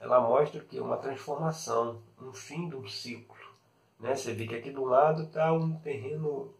ela 0.00 0.18
mostra 0.18 0.62
que 0.62 0.80
uma 0.80 0.96
transformação, 0.96 2.02
um 2.22 2.32
fim 2.32 2.68
de 2.68 2.76
um 2.76 2.86
ciclo. 2.86 3.36
Né? 3.98 4.14
Você 4.14 4.32
vê 4.32 4.46
que 4.46 4.54
aqui 4.54 4.70
do 4.70 4.84
lado 4.84 5.24
está 5.24 5.52
um 5.52 5.76
terreno 5.78 6.54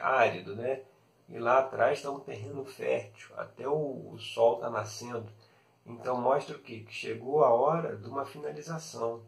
árido, 0.00 0.56
né? 0.56 0.82
e 1.32 1.38
lá 1.38 1.60
atrás 1.60 1.98
está 1.98 2.10
um 2.10 2.20
terreno 2.20 2.62
fértil, 2.62 3.34
até 3.38 3.66
o, 3.66 4.12
o 4.12 4.18
sol 4.18 4.56
está 4.56 4.68
nascendo. 4.68 5.32
Então 5.86 6.20
mostra 6.20 6.56
o 6.56 6.60
quê? 6.60 6.80
Que 6.80 6.92
chegou 6.92 7.42
a 7.42 7.48
hora 7.48 7.96
de 7.96 8.06
uma 8.08 8.26
finalização, 8.26 9.22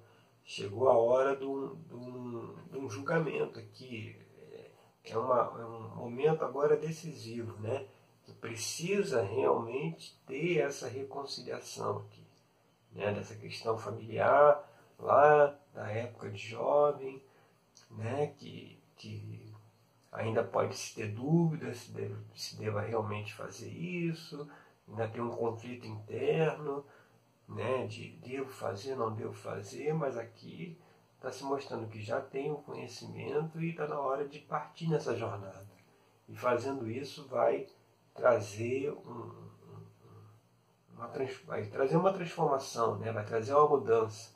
chegou 0.45 0.89
a 0.91 0.99
hora 0.99 1.35
de 1.35 1.45
um, 1.47 1.75
de 1.75 1.95
um, 1.95 2.57
de 2.71 2.79
um 2.79 2.91
julgamento 2.91 3.59
aqui. 3.59 4.17
É, 4.53 4.71
é, 5.13 5.19
uma, 5.19 5.41
é 5.59 5.65
um 5.65 5.97
momento 5.97 6.45
agora 6.45 6.77
decisivo, 6.77 7.59
né? 7.61 7.87
Que 8.25 8.33
precisa 8.33 9.23
realmente 9.23 10.21
ter 10.27 10.59
essa 10.59 10.87
reconciliação 10.87 11.99
aqui, 11.99 12.27
né? 12.93 13.13
Dessa 13.13 13.35
questão 13.35 13.79
familiar, 13.79 14.63
lá 14.99 15.59
da 15.75 15.91
época 15.91 16.31
de 16.31 16.39
jovem, 16.39 17.23
né? 17.91 18.29
Que, 18.39 18.81
que 18.97 19.55
ainda 20.15 20.45
pode 20.45 20.77
se 20.77 20.95
ter 20.95 21.13
dúvidas 21.13 21.79
se, 21.79 21.93
deve, 21.93 22.17
se 22.35 22.57
deva 22.57 22.81
realmente 22.81 23.35
fazer 23.35 23.69
isso, 23.69 24.49
ainda 24.89 25.09
tem 25.09 25.21
um 25.21 25.31
conflito 25.31 25.87
interno, 25.87 26.85
né, 27.49 27.87
de 27.87 28.11
devo 28.25 28.51
fazer, 28.51 28.95
não 28.95 29.13
devo 29.13 29.35
fazer, 29.35 29.93
mas 29.93 30.17
aqui 30.17 30.79
está 31.17 31.31
se 31.31 31.45
mostrando 31.45 31.89
que 31.89 32.01
já 32.01 32.21
tem 32.21 32.53
o 32.53 32.57
conhecimento 32.57 33.61
e 33.61 33.71
está 33.71 33.87
na 33.87 33.99
hora 33.99 34.27
de 34.27 34.39
partir 34.39 34.89
nessa 34.89 35.17
jornada. 35.17 35.67
E 36.29 36.35
fazendo 36.35 36.89
isso 36.91 37.27
vai 37.29 37.67
trazer 38.15 38.93
um, 38.93 39.51
uma, 40.93 41.11
vai 41.47 41.67
trazer 41.67 41.97
uma 41.97 42.13
transformação, 42.13 42.99
né? 42.99 43.11
vai 43.13 43.25
trazer 43.25 43.55
uma 43.55 43.69
mudança, 43.69 44.34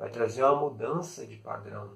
vai 0.00 0.08
trazer 0.08 0.42
uma 0.42 0.56
mudança 0.56 1.26
de 1.26 1.36
padrão. 1.36 1.94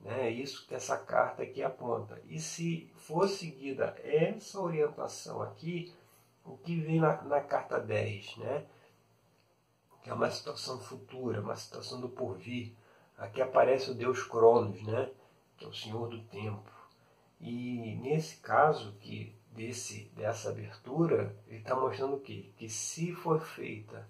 Né? 0.00 0.28
É 0.28 0.30
isso 0.30 0.64
que 0.68 0.74
essa 0.74 0.96
carta 0.96 1.42
aqui 1.42 1.60
aponta. 1.64 2.22
E 2.28 2.38
se 2.38 2.88
for 2.94 3.28
seguida 3.28 3.96
essa 4.04 4.60
orientação 4.60 5.42
aqui, 5.42 5.92
o 6.44 6.56
que 6.56 6.80
vem 6.80 7.00
na, 7.00 7.20
na 7.22 7.40
carta 7.40 7.80
10, 7.80 8.36
né? 8.36 8.64
que 10.00 10.08
é 10.08 10.14
uma 10.14 10.30
situação 10.30 10.78
futura, 10.78 11.40
uma 11.40 11.56
situação 11.56 12.00
do 12.00 12.08
porvir. 12.08 12.72
Aqui 13.18 13.42
aparece 13.42 13.90
o 13.90 13.94
Deus 13.94 14.22
Cronos, 14.22 14.80
né? 14.84 15.10
que 15.56 15.64
é 15.64 15.68
o 15.68 15.74
Senhor 15.74 16.08
do 16.08 16.22
Tempo. 16.22 16.70
E 17.40 17.98
nesse 18.00 18.36
caso 18.36 18.92
que 19.00 19.36
desse, 19.50 20.04
dessa 20.14 20.50
abertura, 20.50 21.36
ele 21.48 21.58
está 21.58 21.74
mostrando 21.74 22.14
o 22.14 22.20
quê? 22.20 22.52
Que 22.56 22.68
se 22.68 23.12
for 23.12 23.40
feita 23.40 24.08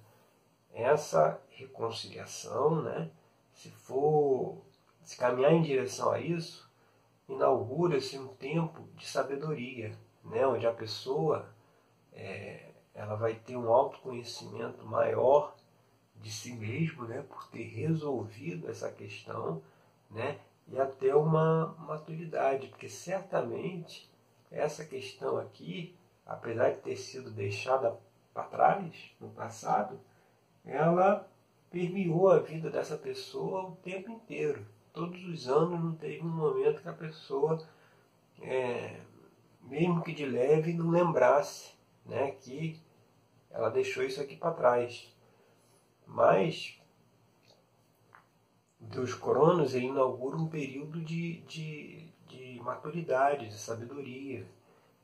essa 0.75 1.41
reconciliação, 1.49 2.83
né? 2.83 3.11
Se 3.61 3.69
for 3.71 4.57
se 5.03 5.19
caminhar 5.19 5.53
em 5.53 5.61
direção 5.61 6.11
a 6.11 6.19
isso, 6.19 6.67
inaugura-se 7.29 8.19
um 8.19 8.29
tempo 8.29 8.89
de 8.95 9.07
sabedoria, 9.07 9.93
né? 10.25 10.47
onde 10.47 10.67
a 10.67 10.73
pessoa 10.73 11.47
é, 12.11 12.71
ela 12.95 13.17
vai 13.17 13.35
ter 13.35 13.59
um 13.59 13.71
autoconhecimento 13.71 14.83
maior 14.87 15.55
de 16.17 16.33
si 16.33 16.55
mesmo, 16.55 17.05
né? 17.05 17.23
por 17.29 17.49
ter 17.49 17.65
resolvido 17.65 18.71
essa 18.71 18.91
questão, 18.91 19.63
né? 20.11 20.41
e 20.67 20.81
até 20.81 21.15
uma 21.15 21.75
maturidade, 21.81 22.69
porque 22.69 22.89
certamente 22.89 24.11
essa 24.51 24.87
questão 24.87 25.37
aqui, 25.37 25.95
apesar 26.25 26.71
de 26.71 26.79
ter 26.79 26.97
sido 26.97 27.31
deixada 27.31 27.95
para 28.33 28.45
trás 28.45 29.15
no 29.21 29.29
passado, 29.29 30.01
ela 30.65 31.30
permeou 31.71 32.29
a 32.29 32.39
vida 32.39 32.71
dessa 32.71 32.97
pessoa 32.97 33.69
o 33.69 33.77
tempo 33.77 34.11
inteiro 34.11 34.67
todos 34.93 35.25
os 35.25 35.49
anos 35.49 35.81
não 35.81 35.95
teve 35.95 36.23
um 36.23 36.29
momento 36.29 36.83
que 36.83 36.89
a 36.89 36.93
pessoa, 36.93 37.59
é, 38.41 39.01
mesmo 39.63 40.03
que 40.03 40.13
de 40.13 40.27
leve, 40.27 40.73
não 40.73 40.91
lembrasse 40.91 41.73
né, 42.05 42.33
que 42.33 42.81
ela 43.51 43.71
deixou 43.71 44.03
isso 44.03 44.21
aqui 44.21 44.37
para 44.37 44.55
trás. 44.55 45.15
Mas 46.07 46.81
Deus 48.79 49.15
Cronos 49.15 49.75
ele 49.75 49.87
inaugura 49.87 50.37
um 50.37 50.49
período 50.49 51.01
de, 51.01 51.41
de, 51.43 52.13
de 52.27 52.61
maturidade, 52.63 53.49
de 53.49 53.59
sabedoria. 53.59 54.47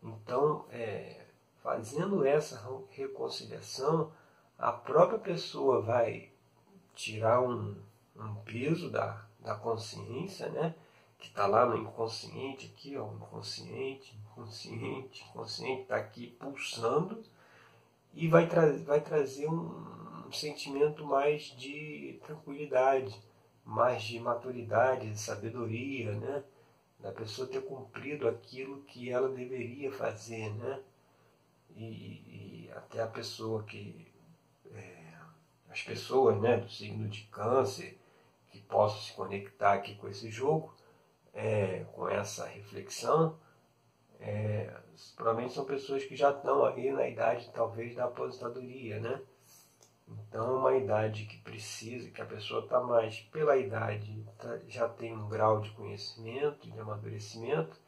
Então, 0.02 0.66
é, 0.70 1.26
fazendo 1.62 2.24
essa 2.24 2.60
reconciliação, 2.90 4.12
a 4.58 4.72
própria 4.72 5.18
pessoa 5.18 5.80
vai 5.82 6.30
tirar 6.96 7.40
um, 7.40 7.76
um 8.16 8.34
peso 8.36 8.90
da, 8.90 9.24
da 9.38 9.54
consciência, 9.54 10.48
né? 10.48 10.74
Que 11.18 11.28
está 11.28 11.46
lá 11.46 11.64
no 11.64 11.76
inconsciente, 11.76 12.72
aqui, 12.74 12.96
ó, 12.96 13.06
inconsciente, 13.12 14.16
inconsciente, 14.16 15.24
inconsciente, 15.30 15.82
está 15.82 15.96
aqui 15.96 16.28
pulsando 16.38 17.22
e 18.12 18.28
vai, 18.28 18.48
tra 18.48 18.72
vai 18.78 19.00
trazer 19.00 19.46
um, 19.46 20.26
um 20.26 20.32
sentimento 20.32 21.04
mais 21.04 21.54
de 21.56 22.18
tranquilidade, 22.24 23.14
mais 23.64 24.02
de 24.02 24.18
maturidade, 24.18 25.10
de 25.10 25.18
sabedoria, 25.18 26.12
né? 26.12 26.42
Da 26.98 27.12
pessoa 27.12 27.46
ter 27.46 27.62
cumprido 27.62 28.26
aquilo 28.26 28.82
que 28.84 29.10
ela 29.10 29.28
deveria 29.28 29.92
fazer, 29.92 30.50
né? 30.54 30.80
E, 31.76 31.84
e 31.84 32.70
até 32.74 33.02
a 33.02 33.06
pessoa 33.06 33.62
que. 33.64 34.05
As 35.76 35.82
pessoas, 35.82 36.40
né, 36.40 36.56
do 36.56 36.70
signo 36.70 37.06
de 37.06 37.24
câncer, 37.24 38.00
que 38.50 38.58
possam 38.62 38.98
se 38.98 39.12
conectar 39.12 39.74
aqui 39.74 39.94
com 39.96 40.08
esse 40.08 40.30
jogo, 40.30 40.74
é, 41.34 41.84
com 41.92 42.08
essa 42.08 42.46
reflexão, 42.46 43.38
é, 44.18 44.74
provavelmente 45.14 45.52
são 45.52 45.66
pessoas 45.66 46.02
que 46.02 46.16
já 46.16 46.30
estão 46.30 46.64
aí 46.64 46.90
na 46.90 47.06
idade 47.06 47.50
talvez 47.52 47.94
da 47.94 48.06
aposentadoria, 48.06 48.98
né? 49.00 49.20
Então, 50.08 50.60
uma 50.60 50.74
idade 50.74 51.26
que 51.26 51.36
precisa, 51.42 52.10
que 52.10 52.22
a 52.22 52.26
pessoa 52.26 52.64
está 52.64 52.80
mais 52.80 53.20
pela 53.30 53.58
idade, 53.58 54.26
tá, 54.38 54.58
já 54.66 54.88
tem 54.88 55.12
um 55.14 55.28
grau 55.28 55.60
de 55.60 55.68
conhecimento, 55.72 56.70
de 56.70 56.80
amadurecimento, 56.80 57.78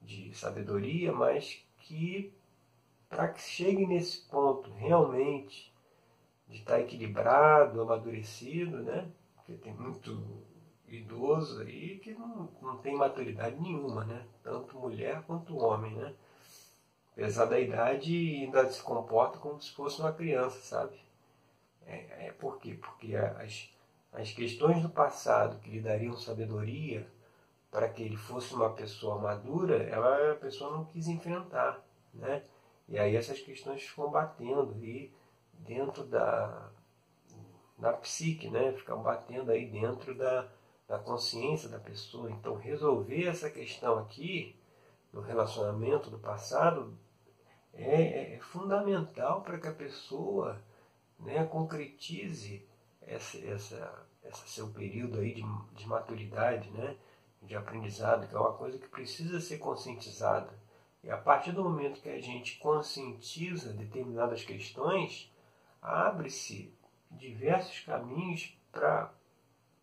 de 0.00 0.32
sabedoria, 0.34 1.12
mas 1.12 1.62
que 1.80 2.32
para 3.10 3.28
que 3.28 3.42
chegue 3.42 3.84
nesse 3.84 4.22
ponto 4.22 4.70
realmente 4.72 5.73
de 6.48 6.58
estar 6.58 6.74
tá 6.74 6.80
equilibrado, 6.80 7.80
amadurecido, 7.80 8.82
né? 8.82 9.10
Porque 9.36 9.54
tem 9.54 9.74
muito 9.74 10.44
idoso 10.88 11.62
aí 11.62 11.98
que 11.98 12.12
não, 12.14 12.48
não 12.60 12.76
tem 12.78 12.94
maturidade 12.94 13.60
nenhuma, 13.60 14.04
né? 14.04 14.26
Tanto 14.42 14.78
mulher 14.78 15.22
quanto 15.26 15.56
homem, 15.56 15.94
né? 15.94 16.14
Apesar 17.12 17.44
da 17.46 17.60
idade, 17.60 18.42
ainda 18.42 18.68
se 18.70 18.82
comporta 18.82 19.38
como 19.38 19.60
se 19.60 19.70
fosse 19.70 20.00
uma 20.00 20.12
criança, 20.12 20.60
sabe? 20.60 20.98
É, 21.86 22.26
é 22.26 22.32
por 22.32 22.58
quê? 22.58 22.74
Porque 22.74 23.14
as, 23.14 23.70
as 24.12 24.32
questões 24.32 24.82
do 24.82 24.88
passado 24.88 25.60
que 25.60 25.70
lhe 25.70 25.80
dariam 25.80 26.16
sabedoria 26.16 27.06
para 27.70 27.88
que 27.88 28.02
ele 28.02 28.16
fosse 28.16 28.54
uma 28.54 28.70
pessoa 28.70 29.18
madura, 29.18 29.82
ela, 29.82 30.32
a 30.32 30.36
pessoa 30.36 30.76
não 30.76 30.84
quis 30.86 31.08
enfrentar, 31.08 31.84
né? 32.12 32.42
E 32.88 32.98
aí 32.98 33.16
essas 33.16 33.40
questões 33.40 33.82
ficam 33.82 34.10
batendo 34.10 34.74
aí 34.80 35.12
dentro 35.66 36.04
da, 36.04 36.70
da 37.78 37.92
psique, 37.92 38.48
né? 38.48 38.72
Ficam 38.72 39.02
batendo 39.02 39.50
aí 39.50 39.66
dentro 39.66 40.16
da, 40.16 40.48
da 40.88 40.98
consciência 40.98 41.68
da 41.68 41.78
pessoa. 41.78 42.30
Então 42.30 42.56
resolver 42.56 43.26
essa 43.26 43.50
questão 43.50 43.98
aqui 43.98 44.56
no 45.12 45.20
relacionamento 45.20 46.10
do 46.10 46.18
passado 46.18 46.96
é, 47.72 48.02
é, 48.02 48.34
é 48.34 48.40
fundamental 48.40 49.42
para 49.42 49.58
que 49.58 49.68
a 49.68 49.72
pessoa 49.72 50.60
né, 51.18 51.44
concretize 51.44 52.66
essa, 53.02 53.38
essa, 53.38 54.06
esse 54.24 54.48
seu 54.48 54.68
período 54.68 55.20
aí 55.20 55.34
de, 55.34 55.44
de 55.74 55.86
maturidade, 55.86 56.70
né, 56.70 56.96
de 57.42 57.54
aprendizado, 57.54 58.26
que 58.26 58.34
é 58.34 58.38
uma 58.38 58.54
coisa 58.54 58.78
que 58.78 58.88
precisa 58.88 59.40
ser 59.40 59.58
conscientizada. 59.58 60.52
E 61.02 61.10
a 61.10 61.16
partir 61.18 61.52
do 61.52 61.62
momento 61.62 62.00
que 62.00 62.08
a 62.08 62.20
gente 62.20 62.58
conscientiza 62.58 63.72
determinadas 63.74 64.42
questões, 64.42 65.30
abre-se 65.84 66.72
diversos 67.10 67.80
caminhos 67.80 68.56
para 68.72 69.12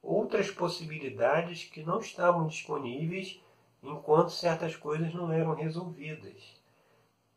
outras 0.02 0.50
possibilidades 0.50 1.66
que 1.66 1.84
não 1.84 2.00
estavam 2.00 2.48
disponíveis 2.48 3.40
enquanto 3.84 4.32
certas 4.32 4.76
coisas 4.76 5.14
não 5.14 5.32
eram 5.32 5.54
resolvidas. 5.54 6.60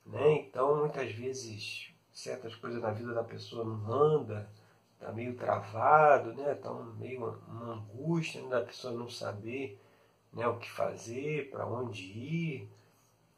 Né? 0.06 0.38
Então, 0.38 0.78
muitas 0.78 1.12
vezes, 1.12 1.92
certas 2.12 2.54
coisas 2.54 2.80
na 2.80 2.90
vida 2.90 3.12
da 3.12 3.22
pessoa 3.22 3.64
não 3.64 3.92
anda, 3.92 4.50
está 4.94 5.12
meio 5.12 5.34
travado, 5.36 6.34
né? 6.34 6.52
Está 6.52 6.72
meio 6.72 7.38
uma 7.46 7.74
angústia 7.74 8.42
né? 8.42 8.48
da 8.48 8.62
pessoa 8.62 8.94
não 8.94 9.08
saber 9.08 9.78
né, 10.32 10.46
o 10.46 10.58
que 10.58 10.70
fazer, 10.70 11.50
para 11.50 11.66
onde 11.66 12.02
ir. 12.02 12.68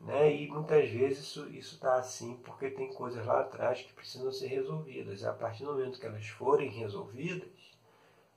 Né? 0.00 0.34
E 0.34 0.48
muitas 0.48 0.88
vezes 0.90 1.36
isso 1.36 1.74
está 1.74 1.96
assim 1.96 2.36
porque 2.44 2.70
tem 2.70 2.92
coisas 2.92 3.24
lá 3.24 3.40
atrás 3.40 3.82
que 3.82 3.92
precisam 3.92 4.30
ser 4.30 4.48
resolvidas. 4.48 5.20
E 5.20 5.26
a 5.26 5.32
partir 5.32 5.64
do 5.64 5.72
momento 5.72 5.98
que 5.98 6.06
elas 6.06 6.26
forem 6.28 6.70
resolvidas, 6.70 7.48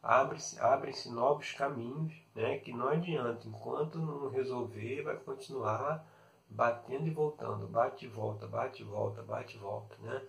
abre-se 0.01 0.59
abre 0.59 0.93
novos 1.07 1.51
caminhos 1.53 2.13
né, 2.33 2.57
que 2.59 2.71
não 2.71 2.87
adianta. 2.87 3.47
Enquanto 3.47 3.99
não 3.99 4.29
resolver, 4.29 5.03
vai 5.03 5.17
continuar 5.17 6.05
batendo 6.49 7.07
e 7.07 7.11
voltando, 7.11 7.67
bate 7.67 8.05
e 8.05 8.07
volta, 8.07 8.47
bate 8.47 8.81
e 8.81 8.85
volta, 8.85 9.21
bate 9.21 9.55
e 9.55 9.59
volta, 9.59 9.95
né? 10.01 10.21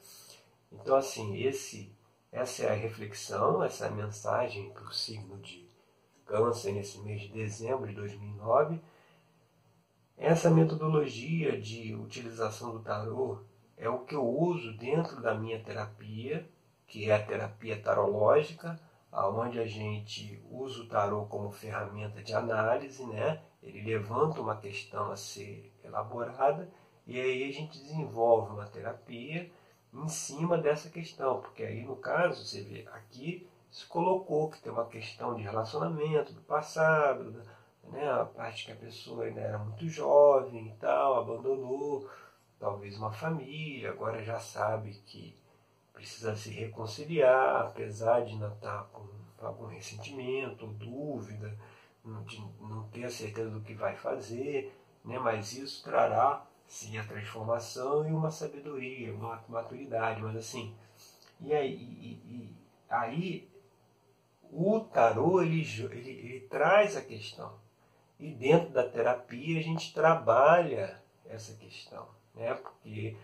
Então 0.71 0.95
assim, 0.95 1.37
esse, 1.43 1.97
essa 2.31 2.65
é 2.65 2.71
a 2.71 2.75
reflexão, 2.75 3.63
essa 3.63 3.87
é 3.87 3.89
a 3.89 3.93
mensagem 3.93 4.71
para 4.71 4.85
o 4.85 4.93
signo 4.93 5.39
de 5.39 5.67
câncer 6.27 6.73
nesse 6.73 6.99
mês 7.01 7.23
de 7.23 7.29
dezembro 7.29 7.89
de 7.89 7.95
2009. 7.95 8.81
Essa 10.23 10.50
metodologia 10.50 11.59
de 11.59 11.95
utilização 11.95 12.73
do 12.73 12.81
tarô 12.81 13.39
é 13.75 13.89
o 13.89 14.00
que 14.00 14.15
eu 14.15 14.23
uso 14.23 14.77
dentro 14.77 15.23
da 15.23 15.33
minha 15.33 15.59
terapia, 15.65 16.47
que 16.87 17.11
é 17.11 17.15
a 17.15 17.25
terapia 17.25 17.81
tarológica, 17.81 18.79
onde 19.11 19.59
a 19.59 19.67
gente 19.67 20.39
usa 20.50 20.83
o 20.83 20.87
tarô 20.87 21.25
como 21.25 21.50
ferramenta 21.50 22.23
de 22.23 22.35
análise, 22.35 23.03
né? 23.07 23.41
Ele 23.62 23.81
levanta 23.81 24.43
uma 24.43 24.57
questão 24.57 25.11
a 25.11 25.17
ser 25.17 25.75
elaborada 25.83 26.71
e 27.07 27.19
aí 27.19 27.49
a 27.49 27.50
gente 27.50 27.81
desenvolve 27.81 28.53
uma 28.53 28.67
terapia 28.67 29.50
em 29.91 30.07
cima 30.07 30.59
dessa 30.59 30.91
questão, 30.91 31.41
porque 31.41 31.62
aí 31.62 31.83
no 31.83 31.97
caso 31.97 32.45
você 32.45 32.61
vê 32.61 32.87
aqui 32.93 33.49
se 33.71 33.87
colocou 33.87 34.50
que 34.50 34.61
tem 34.61 34.71
uma 34.71 34.85
questão 34.85 35.35
de 35.35 35.43
relacionamento 35.43 36.35
do 36.35 36.43
passado, 36.43 37.41
né? 37.91 38.11
A 38.11 38.25
parte 38.25 38.67
que 38.67 38.73
a 38.73 38.77
pessoa 38.77 39.25
ainda 39.25 39.41
era 39.41 39.59
muito 39.59 39.89
jovem 39.89 40.69
e 40.69 40.73
tal, 40.77 41.21
abandonou 41.21 42.09
talvez 42.59 42.97
uma 42.97 43.11
família, 43.11 43.91
agora 43.91 44.23
já 44.23 44.39
sabe 44.39 44.93
que 45.07 45.37
precisa 45.93 46.35
se 46.37 46.51
reconciliar, 46.51 47.67
apesar 47.67 48.21
de 48.25 48.33
ainda 48.33 48.49
estar 48.49 48.85
com 48.93 49.07
algum 49.39 49.67
ressentimento, 49.67 50.67
dúvida, 50.67 51.57
de 52.26 52.41
não 52.61 52.89
ter 52.89 53.05
a 53.05 53.11
certeza 53.11 53.50
do 53.50 53.61
que 53.61 53.75
vai 53.75 53.97
fazer, 53.97 54.75
né? 55.05 55.19
mas 55.19 55.53
isso 55.53 55.83
trará 55.85 56.47
sim 56.67 56.97
a 56.99 57.05
transformação 57.05 58.09
e 58.09 58.13
uma 58.13 58.31
sabedoria, 58.31 59.13
uma 59.13 59.43
maturidade, 59.49 60.23
mas 60.23 60.37
assim, 60.37 60.75
e 61.41 61.53
aí, 61.53 61.75
e, 61.75 62.13
e, 62.25 62.57
aí 62.89 63.50
o 64.43 64.81
tarô 64.81 65.43
ele, 65.43 65.63
ele, 65.91 66.11
ele 66.11 66.41
traz 66.49 66.97
a 66.97 67.03
questão 67.03 67.59
e 68.21 68.35
dentro 68.35 68.71
da 68.71 68.87
terapia 68.87 69.59
a 69.59 69.63
gente 69.63 69.93
trabalha 69.95 71.02
essa 71.25 71.54
questão, 71.54 72.06
né? 72.35 72.54
Porque 72.54 73.17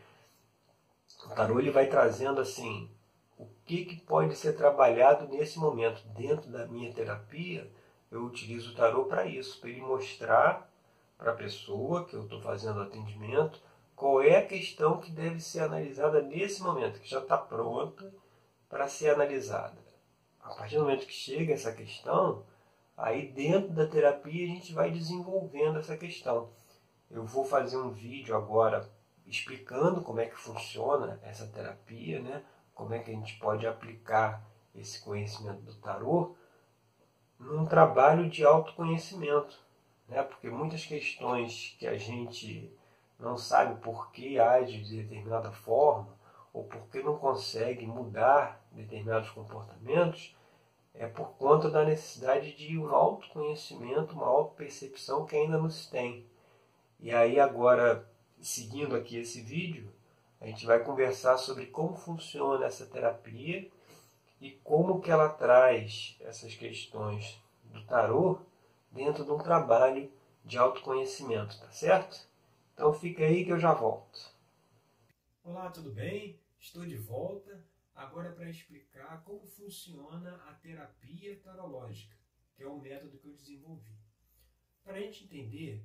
o 1.26 1.28
tarô 1.35 1.61
ele 1.61 1.70
vai 1.70 1.87
trazendo 1.87 2.40
assim 2.40 2.90
o 3.37 3.46
que, 3.64 3.85
que 3.85 3.96
pode 3.96 4.35
ser 4.35 4.54
trabalhado 4.54 5.28
nesse 5.28 5.59
momento 5.59 6.02
dentro 6.09 6.50
da 6.50 6.66
minha 6.66 6.92
terapia 6.92 7.70
eu 8.11 8.24
utilizo 8.24 8.72
o 8.72 8.74
tarô 8.74 9.04
para 9.04 9.26
isso, 9.26 9.61
para 9.61 9.68
ele 9.68 9.80
mostrar 9.80 10.70
para 11.18 11.32
a 11.32 11.37
pessoa 11.37 12.04
que 12.04 12.14
eu 12.14 12.22
estou 12.22 12.40
fazendo 12.40 12.80
atendimento 12.80 13.61
qual 13.94 14.22
é 14.22 14.37
a 14.37 14.46
questão 14.46 15.00
que 15.00 15.11
deve 15.11 15.40
ser 15.40 15.61
analisada 15.61 16.22
nesse 16.22 16.62
momento, 16.62 17.00
que 17.00 17.09
já 17.09 17.18
está 17.18 17.37
pronta 17.37 18.12
para 18.68 18.88
ser 18.88 19.11
analisada. 19.11 19.78
A 20.40 20.54
partir 20.54 20.76
do 20.76 20.82
momento 20.82 21.06
que 21.06 21.12
chega 21.12 21.54
essa 21.54 21.72
questão, 21.72 22.44
aí 22.96 23.28
dentro 23.28 23.72
da 23.72 23.87
terapia 23.87 24.44
a 24.44 24.48
gente 24.48 24.72
vai 24.72 24.90
desenvolvendo 24.90 25.78
essa 25.78 25.96
questão. 25.96 26.50
Eu 27.11 27.24
vou 27.24 27.44
fazer 27.44 27.76
um 27.76 27.90
vídeo 27.90 28.35
agora 28.35 28.90
explicando 29.26 30.00
como 30.00 30.20
é 30.20 30.26
que 30.26 30.37
funciona 30.37 31.20
essa 31.22 31.46
terapia, 31.46 32.20
né? 32.20 32.42
como 32.74 32.94
é 32.94 32.98
que 32.98 33.11
a 33.11 33.14
gente 33.14 33.38
pode 33.38 33.66
aplicar 33.66 34.42
esse 34.74 35.00
conhecimento 35.02 35.62
do 35.62 35.74
tarô 35.74 36.35
num 37.38 37.66
trabalho 37.66 38.30
de 38.30 38.44
autoconhecimento, 38.44 39.59
né? 40.09 40.22
porque 40.22 40.48
muitas 40.48 40.87
questões 40.87 41.76
que 41.78 41.87
a 41.87 41.96
gente 41.98 42.72
não 43.18 43.37
sabe 43.37 43.80
por 43.80 44.11
que 44.11 44.38
age 44.38 44.82
de 44.82 45.02
determinada 45.02 45.50
forma 45.50 46.16
ou 46.52 46.64
por 46.64 46.88
que 46.88 47.02
não 47.02 47.18
consegue 47.18 47.87
mudar 47.87 48.64
determinados 48.72 49.30
comportamentos 49.30 50.35
é 50.98 51.06
por 51.06 51.30
conta 51.37 51.70
da 51.70 51.85
necessidade 51.85 52.56
de 52.56 52.78
um 52.78 52.88
autoconhecimento, 52.88 54.14
uma 54.14 54.26
autopercepção 54.26 55.26
que 55.26 55.37
ainda 55.37 55.59
não 55.59 55.68
se 55.68 55.90
tem. 55.90 56.26
E 56.98 57.11
aí 57.11 57.38
agora, 57.38 58.09
seguindo 58.40 58.96
aqui 58.96 59.18
esse 59.18 59.40
vídeo, 59.42 59.92
a 60.40 60.46
gente 60.46 60.64
vai 60.64 60.82
conversar 60.82 61.37
sobre 61.37 61.66
como 61.66 61.96
funciona 61.96 62.66
essa 62.66 62.87
terapia 62.87 63.70
e 64.40 64.52
como 64.64 65.00
que 65.00 65.11
ela 65.11 65.28
traz 65.28 66.16
essas 66.20 66.54
questões 66.54 67.38
do 67.64 67.85
tarô 67.85 68.38
dentro 68.90 69.24
de 69.24 69.30
um 69.30 69.38
trabalho 69.38 70.11
de 70.44 70.56
autoconhecimento, 70.56 71.59
tá 71.59 71.70
certo? 71.70 72.26
Então 72.72 72.92
fica 72.92 73.24
aí 73.24 73.44
que 73.44 73.52
eu 73.52 73.59
já 73.59 73.72
volto. 73.72 74.35
Olá, 75.44 75.70
tudo 75.70 75.90
bem? 75.90 76.38
Estou 76.59 76.85
de 76.85 76.96
volta 76.96 77.62
agora 77.96 78.32
para 78.32 78.50
explicar 78.50 79.24
como 79.24 79.46
funciona 79.46 80.37
a 80.48 80.54
terapia 80.54 81.40
tarológica, 81.40 82.16
que 82.54 82.62
é 82.62 82.66
o 82.68 82.78
método 82.78 83.18
que 83.18 83.26
eu 83.26 83.35
desenvolvi. 83.35 83.98
Para 84.85 84.98
a 84.98 85.00
gente 85.00 85.24
entender 85.24 85.85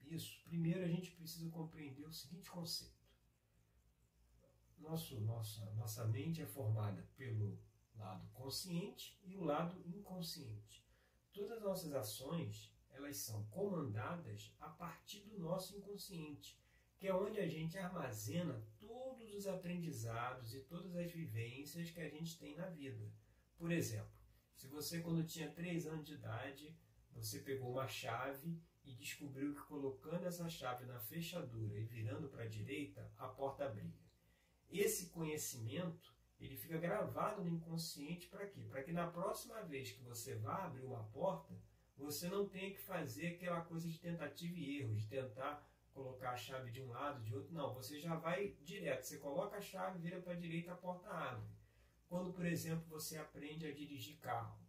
isso, 0.00 0.42
primeiro 0.44 0.82
a 0.82 0.88
gente 0.88 1.12
precisa 1.12 1.48
compreender 1.50 2.04
o 2.04 2.12
seguinte 2.12 2.50
conceito. 2.50 3.00
Nosso, 4.78 5.20
nossa, 5.20 5.64
nossa 5.72 6.06
mente 6.06 6.42
é 6.42 6.46
formada 6.46 7.06
pelo 7.16 7.56
lado 7.94 8.26
consciente 8.32 9.20
e 9.22 9.36
o 9.36 9.44
lado 9.44 9.80
inconsciente. 9.86 10.84
Todas 11.32 11.58
as 11.58 11.62
nossas 11.62 11.92
ações, 11.92 12.74
elas 12.90 13.16
são 13.18 13.44
comandadas 13.46 14.54
a 14.58 14.68
partir 14.68 15.20
do 15.20 15.38
nosso 15.38 15.76
inconsciente, 15.76 16.60
que 17.02 17.08
é 17.08 17.12
onde 17.12 17.40
a 17.40 17.48
gente 17.48 17.76
armazena 17.76 18.64
todos 18.78 19.34
os 19.34 19.48
aprendizados 19.48 20.54
e 20.54 20.60
todas 20.60 20.94
as 20.94 21.10
vivências 21.10 21.90
que 21.90 22.00
a 22.00 22.08
gente 22.08 22.38
tem 22.38 22.54
na 22.54 22.68
vida. 22.68 23.12
Por 23.56 23.72
exemplo, 23.72 24.14
se 24.54 24.68
você 24.68 25.00
quando 25.00 25.26
tinha 25.26 25.50
3 25.50 25.88
anos 25.88 26.06
de 26.06 26.14
idade, 26.14 26.78
você 27.10 27.40
pegou 27.40 27.72
uma 27.72 27.88
chave 27.88 28.56
e 28.84 28.94
descobriu 28.94 29.52
que 29.52 29.62
colocando 29.62 30.26
essa 30.26 30.48
chave 30.48 30.86
na 30.86 31.00
fechadura 31.00 31.76
e 31.76 31.82
virando 31.82 32.28
para 32.28 32.44
a 32.44 32.48
direita, 32.48 33.12
a 33.18 33.26
porta 33.26 33.64
abria. 33.64 33.98
Esse 34.70 35.10
conhecimento 35.10 36.14
ele 36.38 36.56
fica 36.56 36.78
gravado 36.78 37.42
no 37.42 37.50
inconsciente 37.50 38.28
para 38.28 38.46
quê? 38.46 38.64
Para 38.70 38.84
que 38.84 38.92
na 38.92 39.08
próxima 39.08 39.60
vez 39.64 39.90
que 39.90 40.04
você 40.04 40.36
vá 40.36 40.66
abrir 40.66 40.84
uma 40.84 41.02
porta, 41.08 41.52
você 41.96 42.28
não 42.28 42.48
tenha 42.48 42.70
que 42.70 42.78
fazer 42.80 43.26
aquela 43.34 43.62
coisa 43.62 43.88
de 43.88 43.98
tentativa 43.98 44.56
e 44.56 44.78
erro, 44.78 44.94
de 44.94 45.08
tentar 45.08 45.68
colocar 45.92 46.30
a 46.30 46.36
chave 46.36 46.70
de 46.70 46.82
um 46.82 46.88
lado, 46.88 47.22
de 47.22 47.34
outro. 47.34 47.52
Não, 47.52 47.74
você 47.74 48.00
já 48.00 48.16
vai 48.16 48.56
direto. 48.62 49.04
Você 49.04 49.18
coloca 49.18 49.56
a 49.56 49.60
chave, 49.60 49.98
vira 49.98 50.20
para 50.20 50.32
a 50.32 50.36
direita, 50.36 50.72
a 50.72 50.76
porta 50.76 51.08
abre. 51.08 51.46
Quando, 52.08 52.32
por 52.32 52.44
exemplo, 52.44 52.84
você 52.88 53.16
aprende 53.16 53.66
a 53.66 53.72
dirigir 53.72 54.18
carro. 54.18 54.60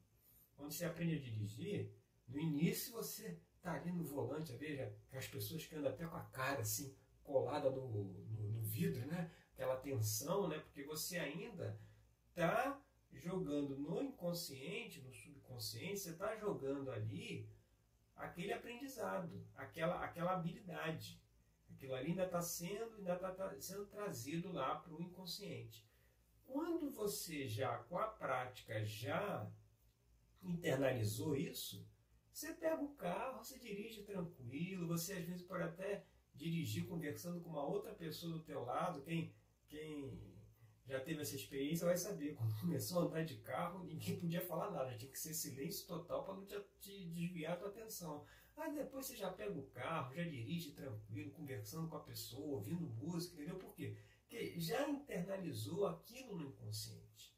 Quando 0.56 0.72
você 0.72 0.86
aprende 0.86 1.16
a 1.16 1.20
dirigir, 1.20 1.92
no 2.28 2.40
início 2.40 2.94
você 2.94 3.40
está 3.58 3.74
ali 3.74 3.92
no 3.92 4.04
volante, 4.04 4.56
veja, 4.56 4.96
as 5.12 5.28
pessoas 5.28 5.66
que 5.66 5.76
andam 5.76 5.92
até 5.92 6.06
com 6.06 6.16
a 6.16 6.24
cara 6.26 6.62
assim, 6.62 6.96
colada 7.24 7.70
no, 7.70 7.88
no, 7.88 8.04
no 8.52 8.62
vidro, 8.62 9.06
né? 9.08 9.32
aquela 9.54 9.78
tensão, 9.78 10.48
né? 10.48 10.60
porque 10.60 10.84
você 10.84 11.18
ainda 11.18 11.80
está 12.30 12.82
jogando 13.12 13.78
no 13.78 14.02
inconsciente, 14.02 15.02
no 15.02 15.14
subconsciente, 15.14 16.00
você 16.00 16.12
está 16.12 16.36
jogando 16.36 16.92
ali 16.92 17.50
aquele 18.16 18.54
aprendizado, 18.54 19.46
aquela, 19.56 20.04
aquela 20.04 20.34
habilidade. 20.34 21.22
Aquilo 21.72 21.96
ali 21.96 22.12
ainda 22.12 22.26
está 22.26 22.42
sendo, 22.42 22.96
ainda 22.98 23.16
tá 23.18 23.56
sendo 23.60 23.86
trazido 23.88 24.52
lá 24.52 24.76
para 24.76 24.94
o 24.94 25.02
inconsciente. 25.02 25.86
Quando 26.46 26.92
você 26.92 27.48
já, 27.48 27.78
com 27.80 27.98
a 27.98 28.08
prática, 28.08 28.84
já 28.86 29.50
internalizou 30.42 31.36
isso, 31.36 31.86
você 32.32 32.54
pega 32.54 32.82
o 32.82 32.96
carro, 32.96 33.44
você 33.44 33.60
dirige 33.60 34.04
tranquilo, 34.04 34.88
você 34.88 35.14
às 35.14 35.26
vezes 35.26 35.44
pode 35.44 35.64
até 35.64 36.06
dirigir 36.34 36.88
conversando 36.88 37.42
com 37.42 37.50
uma 37.50 37.64
outra 37.64 37.94
pessoa 37.94 38.34
do 38.34 38.44
teu 38.44 38.64
lado, 38.64 39.04
quem, 39.04 39.34
quem 39.68 40.33
já 40.86 41.00
teve 41.00 41.22
essa 41.22 41.36
experiência 41.36 41.88
vai 41.88 41.98
saber, 41.98 42.36
quando 42.36 42.60
começou 42.60 43.00
a 43.00 43.06
andar 43.06 43.24
de 43.24 43.38
carro, 43.38 43.84
ninguém 43.86 44.20
podia 44.20 44.42
falar 44.42 44.72
nada, 44.72 44.96
tinha 44.98 45.12
que 45.12 45.20
ser 45.20 45.34
silêncio 45.34 45.88
total 45.88 46.24
para 46.24 46.36
não 46.36 46.46
te, 46.46 46.60
te 46.80 47.06
desviar 47.06 47.54
a 47.54 47.58
tua 47.58 47.70
atenção. 47.70 48.26
Aí 48.56 48.74
depois 48.74 49.06
você 49.06 49.16
já 49.16 49.32
pega 49.32 49.58
o 49.58 49.68
carro, 49.68 50.14
já 50.14 50.24
dirige 50.24 50.72
tranquilo, 50.72 51.32
conversando 51.32 51.88
com 51.88 51.96
a 51.96 52.04
pessoa, 52.04 52.58
ouvindo 52.58 52.86
música, 52.86 53.36
entendeu? 53.36 53.58
Por 53.58 53.74
quê? 53.74 53.98
Porque 54.22 54.60
já 54.60 54.88
internalizou 54.90 55.88
aquilo 55.88 56.38
no 56.38 56.50
inconsciente. 56.50 57.34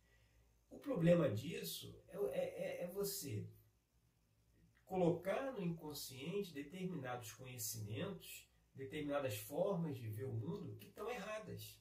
O 0.69 0.77
problema 0.77 1.29
disso 1.29 1.97
é, 2.09 2.17
é, 2.17 2.83
é 2.83 2.87
você 2.87 3.47
colocar 4.85 5.53
no 5.53 5.63
inconsciente 5.63 6.53
determinados 6.53 7.31
conhecimentos, 7.31 8.49
determinadas 8.73 9.37
formas 9.37 9.97
de 9.97 10.07
ver 10.09 10.25
o 10.25 10.33
mundo 10.33 10.75
que 10.75 10.87
estão 10.87 11.09
erradas. 11.09 11.79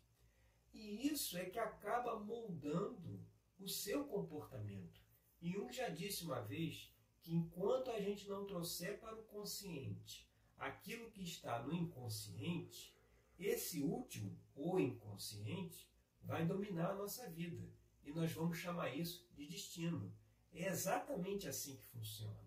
E 0.75 1.07
isso 1.07 1.39
é 1.39 1.45
que 1.47 1.59
acaba 1.59 2.19
moldando 2.19 3.25
o 3.59 3.69
seu 3.69 4.05
comportamento. 4.05 5.01
E 5.41 5.53
Jung 5.53 5.73
já 5.73 5.89
disse 5.89 6.25
uma 6.25 6.43
vez 6.43 6.93
que 7.21 7.33
enquanto 7.33 7.91
a 7.91 8.01
gente 8.01 8.29
não 8.29 8.45
trouxer 8.45 8.99
para 8.99 9.15
o 9.15 9.23
consciente 9.25 10.29
aquilo 10.59 11.11
que 11.11 11.23
está 11.23 11.63
no 11.63 11.73
inconsciente, 11.73 12.95
esse 13.39 13.81
último, 13.81 14.39
o 14.55 14.79
inconsciente, 14.79 15.91
vai 16.23 16.45
dominar 16.45 16.91
a 16.91 16.95
nossa 16.95 17.31
vida. 17.31 17.67
E 18.03 18.13
nós 18.13 18.33
vamos 18.33 18.59
chamar 18.59 18.95
isso 18.95 19.27
de 19.35 19.47
destino. 19.47 20.13
É 20.53 20.67
exatamente 20.67 21.49
assim 21.49 21.77
que 21.77 21.85
funciona. 21.87 22.45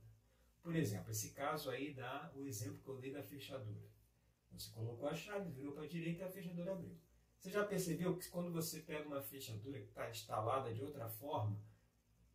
Por 0.62 0.76
exemplo, 0.76 1.12
esse 1.12 1.32
caso 1.32 1.70
aí 1.70 1.94
dá 1.94 2.32
o 2.36 2.46
exemplo 2.46 2.82
que 2.82 2.90
eu 2.90 2.98
dei 2.98 3.12
da 3.12 3.24
fechadura. 3.24 3.90
Você 4.52 4.70
colocou 4.72 5.08
a 5.08 5.16
chave, 5.16 5.52
virou 5.52 5.74
para 5.74 5.84
a 5.84 5.88
direita 5.88 6.24
e 6.24 6.26
a 6.26 6.30
fechadura 6.30 6.74
abriu. 6.74 6.98
Você 7.40 7.52
já 7.52 7.64
percebeu 7.64 8.18
que 8.18 8.30
quando 8.30 8.52
você 8.52 8.80
pega 8.80 9.08
uma 9.08 9.22
fechadura 9.22 9.80
que 9.80 9.88
está 9.88 10.10
instalada 10.10 10.74
de 10.74 10.82
outra 10.84 11.08
forma, 11.08 11.60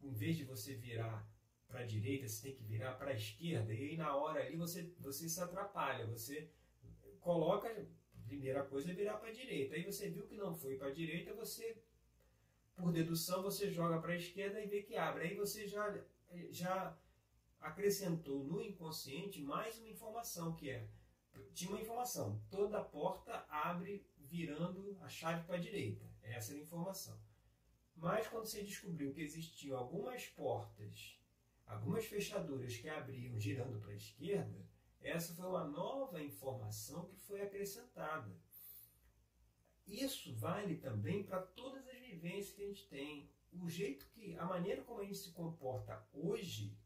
em 0.01 0.13
vez 0.13 0.37
de 0.37 0.45
você 0.45 0.75
virar 0.75 1.29
para 1.69 1.81
a 1.81 1.87
direita, 1.87 2.29
você 2.29 2.43
tem 2.43 2.55
que 2.55 2.65
virar 2.65 2.93
para 2.95 3.11
a 3.11 3.15
esquerda, 3.15 3.73
e 3.73 3.91
aí 3.91 3.97
na 3.97 4.15
hora 4.15 4.41
ali 4.45 4.57
você, 4.57 4.93
você 5.01 5.29
se 5.29 5.41
atrapalha, 5.41 6.07
você 6.07 6.51
coloca, 7.21 7.69
a 7.69 8.27
primeira 8.27 8.63
coisa 8.65 8.91
é 8.91 8.95
virar 8.95 9.17
para 9.17 9.31
a 9.31 9.33
direita, 9.33 9.75
aí 9.75 9.85
você 9.85 10.11
viu 10.11 10.27
que 10.27 10.37
não 10.37 10.55
foi 10.55 10.77
para 10.77 10.89
a 10.89 10.93
direita, 10.93 11.33
você, 11.33 11.83
por 12.77 12.93
dedução, 12.93 13.43
você 13.43 13.71
joga 13.71 14.01
para 14.01 14.13
a 14.13 14.17
esquerda 14.17 14.61
e 14.61 14.67
vê 14.67 14.83
que 14.83 14.97
abre, 14.97 15.25
aí 15.25 15.35
você 15.35 15.67
já, 15.67 15.99
já 16.51 16.97
acrescentou 17.61 18.45
no 18.45 18.61
inconsciente 18.61 19.41
mais 19.41 19.79
uma 19.79 19.89
informação, 19.89 20.55
que 20.55 20.69
é, 20.69 20.87
tinha 21.55 21.71
uma 21.71 21.81
informação, 21.81 22.43
toda 22.51 22.83
porta 22.83 23.47
abre 23.49 24.05
virando 24.33 24.97
a 25.03 25.09
chave 25.09 25.45
para 25.45 25.57
a 25.57 25.61
direita, 25.61 26.05
essa 26.23 26.53
era 26.53 26.61
a 26.61 26.65
informação. 26.65 27.21
Mas 27.95 28.27
quando 28.27 28.47
você 28.47 28.63
descobriu 28.63 29.13
que 29.13 29.21
existiam 29.21 29.79
algumas 29.79 30.27
portas 30.27 31.21
algumas 31.73 32.05
fechaduras 32.05 32.77
que 32.77 32.89
abriam 32.89 33.39
girando 33.41 33.81
para 33.81 33.93
a 33.93 33.97
esquerda, 33.97 34.67
essa 35.01 35.35
foi 35.35 35.47
uma 35.47 35.65
nova 35.65 36.23
informação 36.23 37.07
que 37.07 37.17
foi 37.17 37.43
acrescentada. 37.43 38.31
Isso 39.87 40.35
vale 40.35 40.77
também 40.77 41.25
para 41.25 41.41
todas 41.41 41.89
as 41.89 41.99
vivências 41.99 42.55
que 42.55 42.63
a 42.63 42.67
gente 42.67 42.87
tem. 42.89 43.31
O 43.53 43.69
jeito 43.69 44.07
que, 44.09 44.37
a 44.37 44.45
maneira 44.45 44.83
como 44.83 45.01
a 45.01 45.05
gente 45.05 45.19
se 45.19 45.33
comporta 45.33 46.07
hoje, 46.13 46.77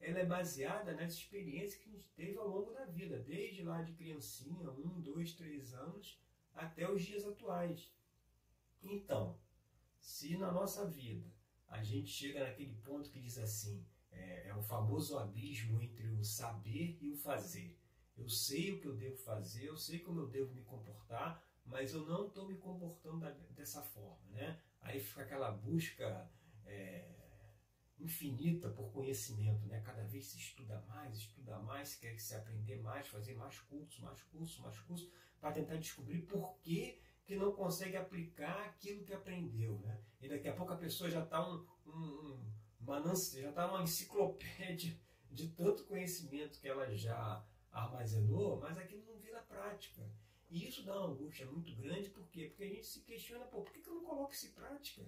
ela 0.00 0.20
é 0.20 0.24
baseada 0.26 0.94
nas 0.94 1.14
experiências 1.14 1.76
que 1.76 1.88
a 1.88 1.92
gente 1.92 2.08
teve 2.10 2.36
ao 2.38 2.48
longo 2.48 2.72
da 2.72 2.84
vida, 2.84 3.18
desde 3.18 3.62
lá 3.62 3.82
de 3.82 3.92
criancinha, 3.92 4.70
um, 4.70 5.00
dois, 5.00 5.34
três 5.34 5.74
anos, 5.74 6.18
até 6.54 6.90
os 6.90 7.02
dias 7.02 7.24
atuais. 7.24 7.92
Então, 8.82 9.38
se 9.98 10.36
na 10.36 10.52
nossa 10.52 10.86
vida 10.86 11.32
a 11.68 11.82
gente 11.82 12.08
chega 12.08 12.44
naquele 12.44 12.74
ponto 12.76 13.10
que 13.10 13.20
diz 13.20 13.38
assim, 13.38 13.84
é, 14.10 14.48
é 14.48 14.54
o 14.54 14.62
famoso 14.62 15.18
abismo 15.18 15.80
entre 15.80 16.08
o 16.08 16.22
saber 16.24 16.98
e 17.00 17.10
o 17.10 17.16
fazer. 17.16 17.76
Eu 18.16 18.28
sei 18.28 18.72
o 18.72 18.80
que 18.80 18.86
eu 18.86 18.94
devo 18.94 19.16
fazer, 19.16 19.66
eu 19.66 19.76
sei 19.76 19.98
como 19.98 20.20
eu 20.20 20.28
devo 20.28 20.54
me 20.54 20.62
comportar, 20.62 21.42
mas 21.64 21.92
eu 21.92 22.06
não 22.06 22.28
estou 22.28 22.46
me 22.46 22.56
comportando 22.56 23.26
dessa 23.50 23.82
forma. 23.82 24.30
Né? 24.30 24.60
Aí 24.80 25.00
fica 25.00 25.22
aquela 25.22 25.50
busca 25.50 26.30
é, 26.64 27.13
infinita 28.04 28.68
por 28.70 28.92
conhecimento. 28.92 29.66
Né? 29.66 29.80
Cada 29.80 30.04
vez 30.04 30.26
se 30.26 30.38
estuda 30.38 30.80
mais, 30.88 31.16
estuda 31.18 31.58
mais, 31.60 31.94
quer 31.94 32.18
se 32.18 32.34
aprender 32.34 32.76
mais, 32.76 33.08
fazer 33.08 33.34
mais 33.34 33.58
cursos, 33.60 33.98
mais 34.00 34.22
cursos, 34.22 34.58
mais 34.58 34.78
cursos, 34.80 35.10
para 35.40 35.52
tentar 35.52 35.76
descobrir 35.76 36.22
por 36.22 36.56
que, 36.60 37.00
que 37.24 37.36
não 37.36 37.52
consegue 37.52 37.96
aplicar 37.96 38.64
aquilo 38.66 39.04
que 39.04 39.14
aprendeu. 39.14 39.78
Né? 39.80 39.98
E 40.20 40.28
daqui 40.28 40.48
a 40.48 40.54
pouco 40.54 40.72
a 40.72 40.76
pessoa 40.76 41.10
já 41.10 41.22
está 41.22 41.46
um, 41.48 41.66
um, 41.86 42.40
um 42.80 42.86
já 42.86 43.48
está 43.48 43.66
uma 43.66 43.82
enciclopédia 43.82 44.98
de 45.30 45.48
tanto 45.48 45.84
conhecimento 45.84 46.60
que 46.60 46.68
ela 46.68 46.94
já 46.94 47.44
armazenou, 47.72 48.60
mas 48.60 48.78
aquilo 48.78 49.04
não 49.04 49.18
vira 49.18 49.42
prática. 49.42 50.08
E 50.48 50.68
isso 50.68 50.84
dá 50.84 51.00
uma 51.00 51.12
angústia 51.12 51.46
muito 51.46 51.74
grande, 51.74 52.10
por 52.10 52.28
quê? 52.28 52.46
Porque 52.46 52.62
a 52.62 52.68
gente 52.68 52.86
se 52.86 53.00
questiona, 53.00 53.44
pô, 53.46 53.62
por 53.62 53.72
que, 53.72 53.88
eu 53.88 53.94
não 53.94 54.04
coloco 54.04 54.32
isso 54.32 54.46
em 54.46 54.52
prática? 54.52 55.02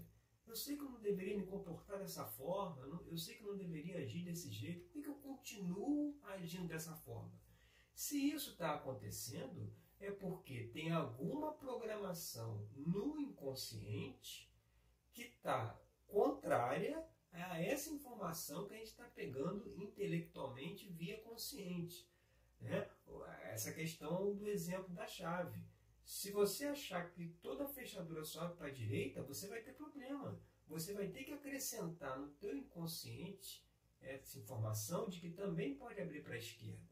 Eu 0.47 0.55
sei 0.55 0.77
que 0.77 0.83
eu 0.83 0.91
não 0.91 1.01
deveria 1.01 1.37
me 1.37 1.45
comportar 1.45 1.99
dessa 1.99 2.25
forma, 2.25 2.83
eu 3.07 3.17
sei 3.17 3.35
que 3.35 3.43
eu 3.43 3.49
não 3.49 3.57
deveria 3.57 3.99
agir 3.99 4.25
desse 4.25 4.51
jeito, 4.51 4.85
por 4.85 5.03
que, 5.03 5.09
eu 5.09 5.15
continuo 5.17 6.19
agindo 6.23 6.69
dessa 6.69 6.95
forma? 6.95 7.33
Se 7.93 8.31
isso 8.31 8.53
está 8.53 8.75
acontecendo, 8.75 9.73
é 9.99 10.11
porque 10.11 10.69
tem 10.69 10.93
alguma 10.93 11.53
programação 11.55 12.69
no 12.75 13.19
inconsciente 13.19 14.53
que 15.13 15.23
está 15.23 15.81
contrária 16.07 17.07
a 17.33 17.61
essa 17.61 17.91
informação 17.91 18.67
que 18.67 18.75
a 18.75 18.79
gente 18.79 18.89
está 18.89 19.05
pegando 19.05 19.69
intelectualmente 19.77 20.89
via 20.89 21.21
consciente. 21.23 22.09
Né? 22.61 22.89
Essa 23.45 23.73
questão 23.73 24.35
do 24.35 24.49
exemplo 24.49 24.95
da 24.95 25.07
chave. 25.07 25.61
Se 26.07 26.31
você 26.31 26.67
achar 26.67 27.11
que 27.11 27.31
toda 27.43 27.67
fechadura 27.67 28.23
sobe 28.23 28.57
para 28.57 28.69
a 28.69 28.73
direita, 28.73 29.25
você 29.25 29.49
vai 29.49 29.61
ter 29.61 29.73
problema. 29.73 30.41
Você 30.69 30.95
vai 30.95 31.09
ter 31.09 31.25
que 31.25 31.33
acrescentar 31.33 32.17
no 32.17 32.29
teu 32.35 32.57
inconsciente 32.57 33.67
essa 34.01 34.39
informação 34.39 35.09
de 35.09 35.19
que 35.19 35.33
também 35.33 35.75
pode 35.75 36.01
abrir 36.01 36.23
para 36.23 36.35
a 36.35 36.39
esquerda. 36.39 36.89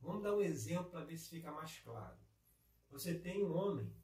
Vamos 0.00 0.22
dar 0.22 0.34
um 0.34 0.40
exemplo 0.40 0.90
para 0.90 1.04
ver 1.04 1.18
se 1.18 1.28
fica 1.28 1.52
mais 1.52 1.78
claro. 1.80 2.16
Você 2.88 3.18
tem 3.18 3.44
um 3.44 3.54
homem 3.54 3.94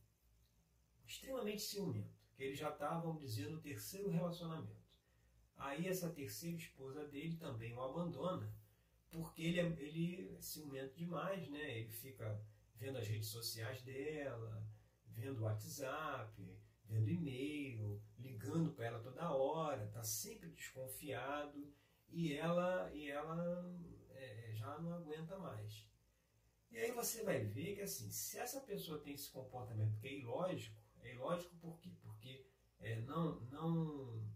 extremamente 1.07 1.63
ciumento, 1.63 2.21
que 2.37 2.43
ele 2.43 2.55
já 2.55 2.69
está, 2.69 2.99
vamos 2.99 3.23
dizer, 3.23 3.49
no 3.49 3.63
terceiro 3.63 4.11
relacionamento. 4.11 4.85
Aí 5.57 5.89
essa 5.89 6.11
terceira 6.11 6.59
esposa 6.59 7.09
dele 7.09 7.39
também 7.39 7.75
o 7.75 7.81
abandona, 7.81 8.55
porque 9.11 9.41
ele 9.43 9.59
é, 9.59 9.65
ele 9.83 10.37
é 10.37 10.41
ciumento 10.43 10.95
demais, 10.95 11.49
né? 11.49 11.79
Ele 11.79 11.91
fica 11.91 12.39
vendo 12.81 12.97
as 12.97 13.07
redes 13.07 13.29
sociais 13.29 13.83
dela, 13.83 14.67
vendo 15.05 15.41
o 15.41 15.45
WhatsApp, 15.45 16.33
vendo 16.87 17.11
e-mail, 17.11 18.03
ligando 18.19 18.73
para 18.73 18.87
ela 18.87 18.99
toda 19.01 19.31
hora, 19.31 19.85
está 19.85 20.03
sempre 20.03 20.49
desconfiado 20.49 21.73
e 22.09 22.33
ela, 22.33 22.91
e 22.93 23.11
ela 23.11 23.71
é, 24.15 24.51
já 24.55 24.79
não 24.79 24.95
aguenta 24.95 25.39
mais. 25.39 25.87
E 26.71 26.79
aí 26.79 26.91
você 26.93 27.23
vai 27.23 27.45
ver 27.45 27.75
que 27.75 27.83
assim, 27.83 28.11
se 28.11 28.39
essa 28.39 28.61
pessoa 28.63 29.01
tem 29.01 29.13
esse 29.13 29.31
comportamento 29.31 29.99
que 29.99 30.09
é 30.09 30.19
ilógico, 30.19 30.81
é 31.03 31.13
ilógico 31.15 31.55
por 31.57 31.79
quê? 31.79 31.91
Porque 32.01 32.47
é, 32.79 33.01
não, 33.03 33.41
não 33.51 34.27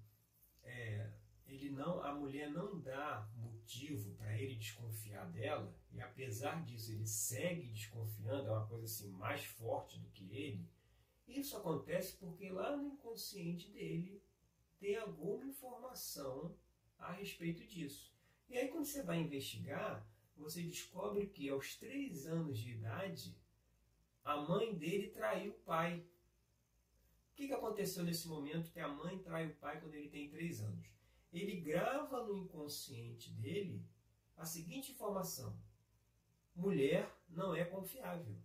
é, 0.63 1.11
ele 1.47 1.71
não, 1.71 2.03
a 2.03 2.15
mulher 2.15 2.51
não 2.51 2.79
dá 2.79 3.27
motivo 3.37 4.15
para 4.17 4.37
ele 4.39 4.57
desconfiar 4.57 5.31
dela, 5.31 5.75
e 5.95 6.01
apesar 6.03 6.65
disso 6.65 6.93
ele 6.93 7.07
segue 7.07 7.69
desconfiando, 7.69 8.49
é 8.49 8.51
uma 8.51 8.67
coisa 8.67 8.85
assim 8.85 9.11
mais 9.13 9.45
forte 9.45 9.99
do 9.99 10.09
que 10.11 10.25
ele. 10.35 10.69
Isso 11.27 11.57
acontece 11.57 12.17
porque 12.17 12.51
lá 12.51 12.77
no 12.77 12.89
inconsciente 12.89 13.71
dele 13.71 14.21
tem 14.79 14.97
alguma 14.97 15.47
informação 15.47 16.57
a 16.99 17.13
respeito 17.13 17.65
disso. 17.65 18.13
E 18.49 18.59
aí 18.59 18.69
quando 18.69 18.85
você 18.85 19.03
vai 19.03 19.21
investigar, 19.21 20.05
você 20.37 20.63
descobre 20.63 21.29
que 21.29 21.49
aos 21.49 21.77
três 21.77 22.27
anos 22.27 22.59
de 22.59 22.73
idade 22.73 23.37
A 24.25 24.37
mãe 24.41 24.75
dele 24.75 25.09
traiu 25.09 25.53
o 25.53 25.59
pai. 25.65 26.01
O 27.31 27.35
que, 27.37 27.47
que 27.47 27.53
aconteceu 27.53 28.03
nesse 28.05 28.27
momento 28.27 28.71
que 28.71 28.81
a 28.81 28.89
mãe 28.89 29.19
trai 29.19 29.49
o 29.49 29.55
pai 29.57 29.79
quando 29.79 29.95
ele 29.95 30.09
tem 30.09 30.31
três 30.31 30.63
anos? 30.63 30.87
Ele 31.31 31.61
grava 31.61 32.25
no 32.25 32.39
inconsciente 32.39 33.31
dele 33.33 33.85
a 34.37 34.47
seguinte 34.47 34.93
informação: 34.93 35.55
mulher 36.55 37.11
não 37.29 37.55
é 37.55 37.65
confiável. 37.65 38.37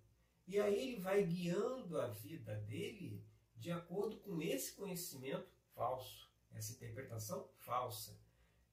E 0.47 0.59
aí 0.59 0.79
ele 0.79 0.99
vai 0.99 1.23
guiando 1.23 1.99
a 1.99 2.07
vida 2.07 2.55
dele 2.61 3.23
de 3.55 3.71
acordo 3.71 4.17
com 4.17 4.41
esse 4.41 4.73
conhecimento 4.73 5.47
falso, 5.75 6.29
essa 6.53 6.73
interpretação 6.73 7.47
falsa. 7.57 8.19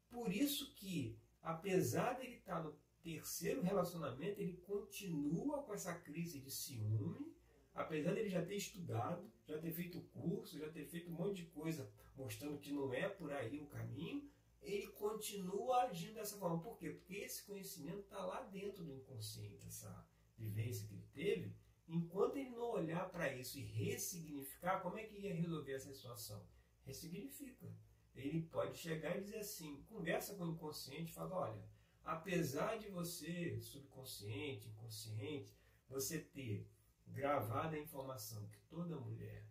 Por 0.09 0.33
isso 0.33 0.75
que, 0.75 1.19
apesar 1.43 2.15
dele 2.15 2.37
estar 2.37 2.63
no 2.63 2.75
terceiro 3.03 3.63
relacionamento, 3.63 4.41
ele 4.41 4.57
continua 4.59 5.63
com 5.63 5.75
essa 5.75 5.95
crise 5.95 6.41
de 6.41 6.51
ciúme, 6.51 7.37
apesar 7.75 8.15
dele 8.15 8.31
já 8.31 8.45
ter 8.45 8.57
estudado, 8.57 9.31
já 9.45 9.59
ter 9.59 9.73
feito 9.73 10.01
curso, 10.13 10.59
já 10.59 10.69
ter 10.71 10.87
feito 10.87 11.11
um 11.11 11.15
monte 11.15 11.43
de 11.43 11.47
coisa 11.51 11.91
mostrando 12.17 12.59
que 12.59 12.73
não 12.73 12.93
é 12.95 13.09
por 13.09 13.31
aí 13.31 13.61
o 13.61 13.67
caminho, 13.67 14.29
ele 14.67 14.89
continua 14.89 15.85
agindo 15.85 16.15
dessa 16.15 16.37
forma. 16.37 16.61
Por 16.61 16.77
quê? 16.77 16.91
Porque 16.91 17.15
esse 17.15 17.45
conhecimento 17.45 18.01
está 18.01 18.19
lá 18.19 18.43
dentro 18.43 18.85
do 18.85 18.93
inconsciente, 18.93 19.67
essa 19.67 20.07
vivência 20.37 20.87
que 20.89 20.95
ele 20.95 21.07
teve. 21.13 21.57
Enquanto 21.89 22.37
ele 22.37 22.51
não 22.51 22.73
olhar 22.73 23.09
para 23.09 23.33
isso 23.33 23.59
e 23.59 23.63
ressignificar, 23.63 24.81
como 24.81 24.99
é 24.99 25.05
que 25.05 25.21
ia 25.21 25.33
resolver 25.33 25.73
essa 25.73 25.95
situação? 25.95 26.45
Ressignifica. 26.85 27.73
Ele 28.15 28.43
pode 28.43 28.77
chegar 28.77 29.17
e 29.17 29.21
dizer 29.21 29.39
assim, 29.39 29.85
conversa 29.89 30.35
com 30.35 30.45
o 30.45 30.51
inconsciente, 30.51 31.13
fala, 31.13 31.37
olha, 31.37 31.65
apesar 32.05 32.77
de 32.77 32.89
você, 32.89 33.61
subconsciente, 33.61 34.69
inconsciente, 34.69 35.55
você 35.89 36.19
ter 36.19 36.69
gravado 37.07 37.77
a 37.77 37.79
informação 37.79 38.49
que 38.49 38.59
toda 38.69 38.99
mulher 38.99 39.47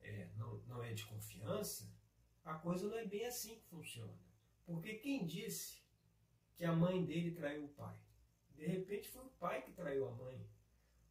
é, 0.00 0.28
não, 0.36 0.58
não 0.66 0.82
é 0.82 0.92
de 0.92 1.04
confiança, 1.04 1.94
a 2.44 2.54
coisa 2.54 2.88
não 2.88 2.98
é 2.98 3.06
bem 3.06 3.26
assim 3.26 3.54
que 3.54 3.66
funciona. 3.66 4.29
Porque 4.70 4.94
quem 4.94 5.26
disse 5.26 5.82
que 6.54 6.64
a 6.64 6.72
mãe 6.72 7.04
dele 7.04 7.32
traiu 7.32 7.64
o 7.64 7.68
pai? 7.70 7.98
De 8.54 8.64
repente 8.64 9.08
foi 9.08 9.24
o 9.24 9.30
pai 9.30 9.62
que 9.62 9.72
traiu 9.72 10.06
a 10.06 10.12
mãe. 10.12 10.48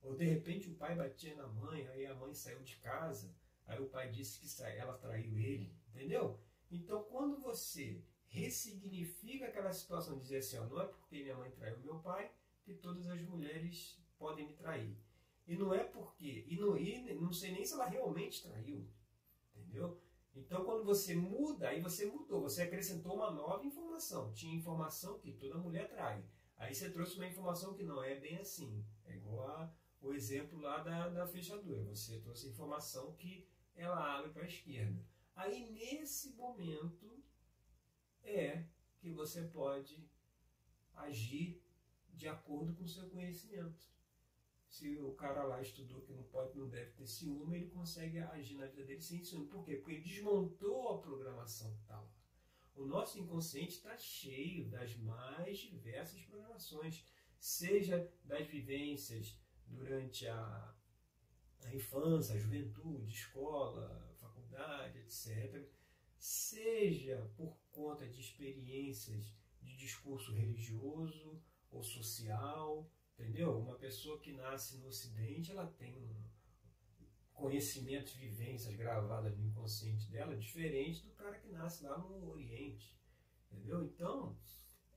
Ou 0.02 0.16
de 0.16 0.24
repente 0.24 0.70
o 0.70 0.76
pai 0.76 0.96
batia 0.96 1.36
na 1.36 1.46
mãe, 1.46 1.86
aí 1.90 2.06
a 2.06 2.16
mãe 2.16 2.34
saiu 2.34 2.62
de 2.64 2.78
casa, 2.78 3.36
aí 3.68 3.78
o 3.82 3.90
pai 3.90 4.10
disse 4.10 4.40
que 4.40 4.64
ela 4.64 4.98
traiu 4.98 5.38
ele. 5.38 5.76
Entendeu? 5.90 6.40
Então 6.72 7.04
quando 7.04 7.42
você 7.42 8.02
ressignifica 8.30 9.48
aquela 9.48 9.74
situação, 9.74 10.18
dizer 10.18 10.38
assim, 10.38 10.58
ó, 10.58 10.66
não 10.66 10.80
é 10.80 10.88
porque 10.88 11.22
minha 11.22 11.36
mãe 11.36 11.52
traiu 11.52 11.80
meu 11.80 12.00
pai 12.00 12.32
que 12.64 12.74
todas 12.74 13.10
as 13.10 13.22
mulheres 13.24 14.02
podem 14.18 14.48
me 14.48 14.54
trair. 14.54 14.96
E 15.46 15.58
não 15.58 15.74
é 15.74 15.84
porque, 15.84 16.46
e 16.48 16.56
não, 16.56 16.78
e 16.78 17.14
não 17.16 17.34
sei 17.34 17.52
nem 17.52 17.66
se 17.66 17.74
ela 17.74 17.88
realmente 17.88 18.42
traiu, 18.42 18.88
entendeu? 19.54 20.02
Então, 20.36 20.64
quando 20.64 20.84
você 20.84 21.16
muda, 21.16 21.70
aí 21.70 21.82
você 21.82 22.06
mudou, 22.06 22.42
você 22.42 22.62
acrescentou 22.62 23.16
uma 23.16 23.32
nova 23.32 23.66
informação. 23.66 24.32
Tinha 24.34 24.56
informação 24.56 25.20
que 25.20 25.34
toda 25.34 25.58
mulher 25.58 25.90
trai. 25.90 26.24
Aí 26.58 26.74
você 26.74 26.90
trouxe 26.90 27.16
uma 27.16 27.28
informação 27.28 27.74
que 27.74 27.84
não 27.84 28.04
é 28.04 28.16
bem 28.16 28.38
assim. 28.38 28.84
É 29.06 29.16
igual 29.16 29.48
a, 29.48 29.74
o 30.02 30.14
exemplo 30.14 30.60
lá 30.60 30.80
da, 30.84 31.10
da 31.10 31.28
fechadura. 31.28 31.84
Você 31.84 32.20
trouxe 32.20 32.48
informação 32.48 33.14
que 33.16 33.48
ela 33.76 34.18
abre 34.18 34.32
para 34.32 34.44
a 34.44 34.48
esquerda. 34.48 35.04
Aí, 35.36 35.70
nesse 35.72 36.34
momento, 36.34 37.24
é 38.24 38.66
que 39.00 39.12
você 39.12 39.44
pode 39.44 40.06
agir 40.94 41.64
de 42.14 42.28
acordo 42.28 42.76
com 42.76 42.84
o 42.84 42.88
seu 42.88 43.10
conhecimento 43.10 43.88
se 44.70 45.00
o 45.00 45.14
cara 45.14 45.44
lá 45.44 45.60
estudou 45.62 46.02
que 46.02 46.14
não 46.14 46.24
pode, 46.24 46.58
não 46.58 46.70
deve 46.70 46.92
ter 46.92 47.08
ciúme, 47.08 47.58
ele 47.58 47.70
consegue 47.70 48.20
agir 48.20 48.56
na 48.56 48.68
vida 48.68 48.84
dele 48.84 49.02
sem 49.02 49.24
ciúme. 49.24 49.48
Por 49.48 49.66
quê? 49.66 49.78
Porque 49.78 49.94
ele 49.94 50.04
desmontou 50.04 50.90
a 50.90 51.02
programação 51.02 51.74
que 51.74 51.82
está 51.82 52.00
lá. 52.00 52.14
O 52.76 52.86
nosso 52.86 53.20
inconsciente 53.20 53.74
está 53.74 53.98
cheio 53.98 54.70
das 54.70 54.96
mais 54.96 55.58
diversas 55.58 56.22
programações, 56.22 57.04
seja 57.40 58.10
das 58.24 58.48
vivências 58.48 59.38
durante 59.66 60.28
a, 60.28 60.76
a 61.64 61.76
infância, 61.76 62.36
a 62.36 62.38
juventude, 62.38 63.12
escola, 63.12 64.16
faculdade, 64.20 65.00
etc., 65.00 65.68
seja 66.20 67.32
por 67.36 67.58
conta 67.72 68.08
de 68.08 68.20
experiências 68.20 69.34
de 69.62 69.76
discurso 69.76 70.32
religioso 70.34 71.42
ou 71.72 71.82
social, 71.82 72.90
Entendeu? 73.20 73.60
Uma 73.60 73.76
pessoa 73.76 74.18
que 74.20 74.32
nasce 74.32 74.78
no 74.78 74.88
Ocidente, 74.88 75.52
ela 75.52 75.68
tem 75.68 75.94
um 75.94 76.30
conhecimentos, 77.34 78.14
vivências 78.14 78.76
gravadas 78.76 79.38
no 79.38 79.46
inconsciente 79.46 80.10
dela, 80.10 80.36
diferente 80.36 81.06
do 81.06 81.12
cara 81.12 81.40
que 81.40 81.48
nasce 81.50 81.86
lá 81.86 81.98
no 81.98 82.30
Oriente. 82.30 82.98
Entendeu? 83.52 83.84
Então, 83.84 84.38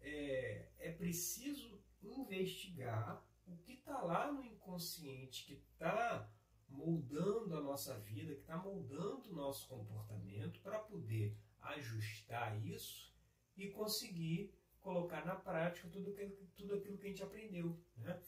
é, 0.01 0.69
é 0.79 0.93
preciso 0.93 1.81
investigar 2.03 3.25
o 3.47 3.57
que 3.59 3.75
está 3.75 4.01
lá 4.03 4.31
no 4.31 4.45
inconsciente, 4.45 5.45
que 5.45 5.55
está 5.55 6.29
moldando 6.69 7.57
a 7.57 7.61
nossa 7.61 7.99
vida, 8.01 8.35
que 8.35 8.41
está 8.41 8.57
moldando 8.57 9.31
o 9.31 9.35
nosso 9.35 9.69
comportamento, 9.69 10.61
para 10.61 10.79
poder 10.79 11.37
ajustar 11.61 12.65
isso 12.67 13.13
e 13.57 13.69
conseguir 13.71 14.53
colocar 14.83 15.25
na 15.25 15.37
prática 15.37 15.89
tudo, 15.89 16.13
que, 16.13 16.27
tudo 16.55 16.75
aquilo 16.75 16.99
que 16.99 17.07
a 17.07 17.09
gente 17.09 17.23
aprendeu. 17.23 17.81
Né? 17.97 18.21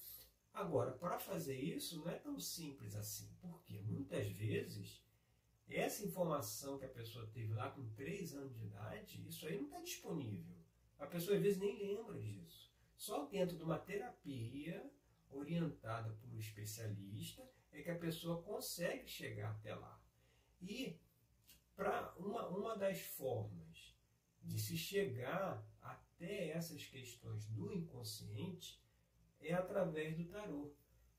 Agora, 0.53 0.93
para 0.93 1.19
fazer 1.19 1.59
isso 1.59 1.99
não 1.99 2.09
é 2.09 2.15
tão 2.15 2.39
simples 2.39 2.95
assim, 2.95 3.29
porque 3.41 3.81
muitas 3.83 4.29
vezes 4.29 5.05
essa 5.69 6.05
informação 6.05 6.79
que 6.79 6.85
a 6.85 6.89
pessoa 6.89 7.27
teve 7.27 7.53
lá 7.53 7.71
com 7.71 7.89
3 7.95 8.35
anos 8.35 8.57
de 8.57 8.65
idade, 8.65 9.27
isso 9.27 9.47
aí 9.47 9.57
não 9.57 9.65
está 9.65 9.81
disponível. 9.81 10.55
A 10.99 11.07
pessoa 11.07 11.37
às 11.37 11.43
vezes 11.43 11.59
nem 11.59 11.77
lembra 11.79 12.19
disso. 12.21 12.73
Só 12.95 13.27
dentro 13.27 13.57
de 13.57 13.65
uma 13.65 13.79
terapia 13.79 14.89
orientada 15.31 16.13
por 16.13 16.31
um 16.31 16.39
especialista 16.39 17.43
é 17.73 17.83
que 17.83 17.91
a 17.91 17.99
pessoa 17.99 18.43
consegue 18.43 19.09
chegar 19.09 19.51
até 19.51 19.75
lá. 19.75 20.01
E 20.63 20.97
para 21.75 22.15
uma, 22.17 22.47
uma 22.49 22.77
das 22.77 23.01
formas 23.01 23.97
de 24.41 24.59
se 24.61 24.77
chegar 24.77 25.67
até 26.15 26.51
essas 26.51 26.87
questões 26.87 27.47
do 27.47 27.73
inconsciente 27.73 28.81
é 29.41 29.53
através 29.53 30.17
do 30.17 30.25
tarô. 30.27 30.73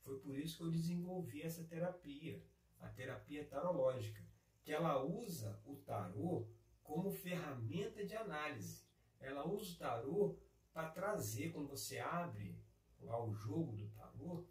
Foi 0.04 0.20
por 0.20 0.38
isso 0.38 0.58
que 0.58 0.64
eu 0.64 0.72
desenvolvi 0.72 1.42
essa 1.42 1.64
terapia, 1.64 2.42
a 2.80 2.88
terapia 2.90 3.46
tarológica, 3.46 4.24
que 4.64 4.72
ela 4.72 5.04
usa 5.04 5.62
o 5.66 5.76
tarô 5.78 6.48
como 6.84 7.12
ferramenta 7.12 8.06
de 8.06 8.16
análise. 8.16 8.86
Ela 9.20 9.46
usa 9.46 9.74
o 9.74 9.78
tarô 9.78 10.40
para 10.74 10.90
trazer, 10.90 11.52
quando 11.52 11.70
você 11.70 12.00
abre 12.00 12.58
lá 13.02 13.24
o 13.24 13.34
jogo 13.34 13.76
do 13.76 13.88
tarô, 13.90 14.46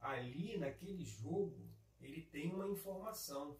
ali 0.00 0.56
naquele 0.56 1.04
jogo 1.04 1.68
ele 2.00 2.22
tem 2.22 2.52
uma 2.52 2.68
informação, 2.68 3.58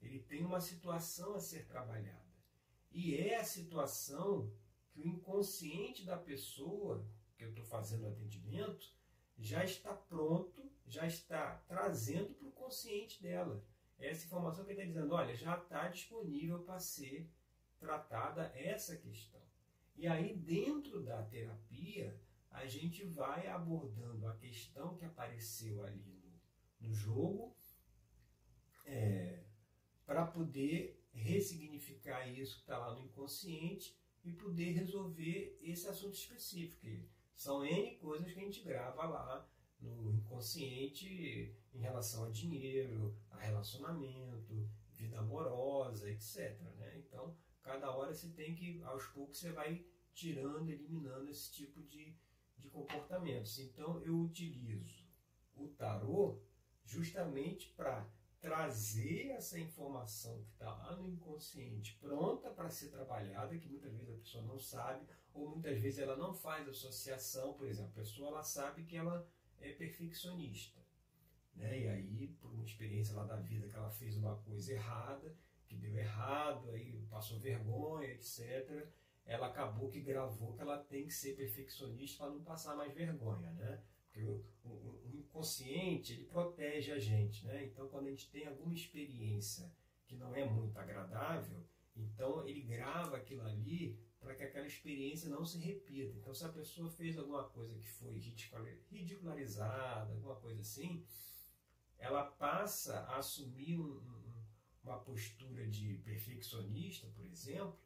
ele 0.00 0.20
tem 0.20 0.44
uma 0.44 0.60
situação 0.60 1.34
a 1.34 1.40
ser 1.40 1.66
trabalhada. 1.66 2.26
E 2.90 3.14
é 3.14 3.36
a 3.36 3.44
situação 3.44 4.50
que 4.96 5.02
o 5.02 5.06
inconsciente 5.06 6.06
da 6.06 6.16
pessoa 6.16 7.06
que 7.36 7.44
eu 7.44 7.50
estou 7.50 7.64
fazendo 7.64 8.04
o 8.04 8.08
atendimento 8.08 8.90
já 9.36 9.62
está 9.62 9.92
pronto, 9.92 10.72
já 10.86 11.06
está 11.06 11.56
trazendo 11.68 12.32
para 12.34 12.48
o 12.48 12.52
consciente 12.52 13.22
dela. 13.22 13.62
Essa 13.98 14.24
informação 14.24 14.64
que 14.64 14.72
ele 14.72 14.80
está 14.80 14.92
dizendo, 14.92 15.14
olha, 15.14 15.36
já 15.36 15.58
está 15.58 15.88
disponível 15.88 16.62
para 16.62 16.78
ser 16.78 17.30
tratada 17.78 18.50
essa 18.54 18.96
questão. 18.96 19.42
E 19.94 20.06
aí, 20.06 20.34
dentro 20.34 21.02
da 21.02 21.22
terapia, 21.22 22.18
a 22.50 22.66
gente 22.66 23.04
vai 23.04 23.46
abordando 23.48 24.26
a 24.26 24.36
questão 24.36 24.96
que 24.96 25.04
apareceu 25.04 25.84
ali 25.84 26.22
no, 26.80 26.88
no 26.88 26.94
jogo 26.94 27.54
é, 28.86 29.44
para 30.06 30.26
poder 30.26 31.02
ressignificar 31.12 32.26
isso 32.26 32.56
que 32.56 32.62
está 32.62 32.78
lá 32.78 32.94
no 32.94 33.04
inconsciente 33.04 33.94
e 34.26 34.32
poder 34.32 34.72
resolver 34.72 35.56
esse 35.62 35.86
assunto 35.88 36.14
específico. 36.14 36.84
São 37.36 37.64
N 37.64 37.96
coisas 37.98 38.32
que 38.32 38.40
a 38.40 38.42
gente 38.42 38.62
grava 38.62 39.06
lá 39.06 39.48
no 39.80 40.12
inconsciente 40.12 41.54
em 41.72 41.78
relação 41.78 42.24
a 42.24 42.30
dinheiro, 42.30 43.16
a 43.30 43.38
relacionamento, 43.38 44.68
vida 44.94 45.20
amorosa, 45.20 46.10
etc. 46.10 46.60
Né? 46.76 46.98
Então, 46.98 47.36
cada 47.62 47.94
hora 47.94 48.12
você 48.12 48.28
tem 48.30 48.54
que, 48.54 48.82
aos 48.82 49.06
poucos, 49.06 49.38
você 49.38 49.52
vai 49.52 49.86
tirando, 50.12 50.70
eliminando 50.70 51.30
esse 51.30 51.52
tipo 51.52 51.80
de, 51.82 52.16
de 52.58 52.68
comportamentos. 52.68 53.58
Então, 53.60 54.02
eu 54.02 54.18
utilizo 54.18 55.06
o 55.54 55.68
tarô 55.68 56.42
justamente 56.84 57.68
para 57.76 58.08
trazer 58.40 59.30
essa 59.30 59.58
informação 59.58 60.42
que 60.42 60.52
está 60.52 60.72
lá 60.72 60.96
no 60.96 61.08
inconsciente 61.08 61.96
pronta 62.00 62.50
para 62.50 62.70
ser 62.70 62.88
trabalhada, 62.88 63.58
que 63.58 63.68
muitas 63.68 63.92
vezes 63.92 64.10
a 64.10 64.18
pessoa 64.18 64.44
não 64.44 64.58
sabe, 64.58 65.06
ou 65.32 65.50
muitas 65.50 65.80
vezes 65.80 65.98
ela 65.98 66.16
não 66.16 66.32
faz 66.32 66.68
associação, 66.68 67.54
por 67.54 67.66
exemplo, 67.66 67.90
a 67.90 68.00
pessoa 68.00 68.28
ela 68.28 68.42
sabe 68.42 68.84
que 68.84 68.96
ela 68.96 69.26
é 69.60 69.72
perfeccionista. 69.72 70.80
né? 71.54 71.80
E 71.80 71.88
aí, 71.88 72.28
por 72.40 72.52
uma 72.52 72.64
experiência 72.64 73.14
lá 73.14 73.24
da 73.24 73.36
vida 73.36 73.66
que 73.66 73.74
ela 73.76 73.90
fez 73.90 74.16
uma 74.16 74.36
coisa 74.36 74.72
errada, 74.72 75.34
que 75.66 75.74
deu 75.74 75.96
errado, 75.96 76.70
aí 76.70 77.06
passou 77.10 77.40
vergonha, 77.40 78.08
etc. 78.12 78.86
Ela 79.24 79.48
acabou 79.48 79.88
que 79.88 80.00
gravou 80.00 80.54
que 80.54 80.62
ela 80.62 80.78
tem 80.78 81.06
que 81.06 81.12
ser 81.12 81.34
perfeccionista 81.34 82.18
para 82.24 82.32
não 82.32 82.44
passar 82.44 82.76
mais 82.76 82.92
vergonha, 82.94 83.50
né? 83.52 83.82
O, 84.24 84.44
o, 84.64 84.68
o, 85.04 85.16
inconsciente 85.16 86.14
ele 86.14 86.24
protege 86.24 86.92
a 86.92 86.98
gente, 86.98 87.44
né? 87.44 87.64
Então, 87.66 87.88
quando 87.88 88.06
a 88.06 88.10
gente 88.10 88.30
tem 88.30 88.46
alguma 88.46 88.72
experiência 88.72 89.70
que 90.06 90.16
não 90.16 90.34
é 90.34 90.44
muito 90.44 90.78
agradável, 90.78 91.64
então 91.94 92.46
ele 92.46 92.62
grava 92.62 93.16
aquilo 93.16 93.42
ali 93.42 93.98
para 94.18 94.34
que 94.34 94.42
aquela 94.42 94.66
experiência 94.66 95.28
não 95.28 95.44
se 95.44 95.58
repita. 95.58 96.16
Então, 96.16 96.34
se 96.34 96.44
a 96.44 96.48
pessoa 96.48 96.90
fez 96.90 97.16
alguma 97.18 97.44
coisa 97.44 97.78
que 97.78 97.88
foi 97.88 98.18
ridicularizada, 98.90 100.12
alguma 100.12 100.36
coisa 100.36 100.60
assim, 100.60 101.04
ela 101.98 102.24
passa 102.24 103.00
a 103.00 103.18
assumir 103.18 103.78
um, 103.78 103.98
um, 103.98 104.44
uma 104.82 104.98
postura 104.98 105.66
de 105.66 105.98
perfeccionista, 105.98 107.06
por 107.14 107.24
exemplo, 107.26 107.78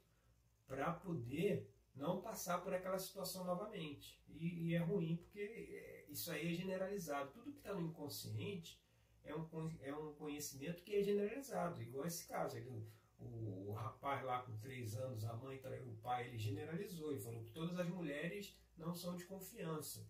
para 0.67 0.93
poder 0.93 1.69
não 1.95 2.21
passar 2.21 2.63
por 2.63 2.73
aquela 2.73 2.99
situação 2.99 3.45
novamente. 3.45 4.23
E, 4.29 4.69
e, 4.69 4.75
é 4.75 4.79
ruim 4.79 5.17
porque 5.17 5.41
é, 5.41 6.07
isso 6.09 6.31
aí 6.31 6.53
é 6.53 6.55
generalizado. 6.55 7.31
Tudo 7.33 7.53
que 7.53 7.59
está 7.59 7.75
no 7.75 7.81
inconsciente 7.81 8.81
é 9.25 9.35
um, 9.35 9.47
é 9.83 9.95
um 9.95 10.15
conhecimento 10.15 10.83
que 10.83 10.95
é 10.95 11.03
generalizado, 11.03 11.83
igual 11.83 12.07
esse 12.07 12.27
caso. 12.27 12.57
Ele, 12.57 12.69
o, 12.69 13.69
o 13.69 13.73
rapaz 13.73 14.25
lá 14.25 14.43
com 14.43 14.57
três 14.59 14.97
anos, 14.97 15.25
a 15.25 15.35
mãe 15.35 15.59
traiu 15.59 15.89
o 15.89 15.97
pai, 15.97 16.29
ele 16.29 16.39
generalizou 16.39 17.15
e 17.15 17.21
falou 17.21 17.43
que 17.43 17.51
todas 17.51 17.79
as 17.79 17.89
mulheres 17.89 18.57
não 18.77 18.95
são 18.95 19.15
de 19.15 19.25
confiança. 19.25 20.07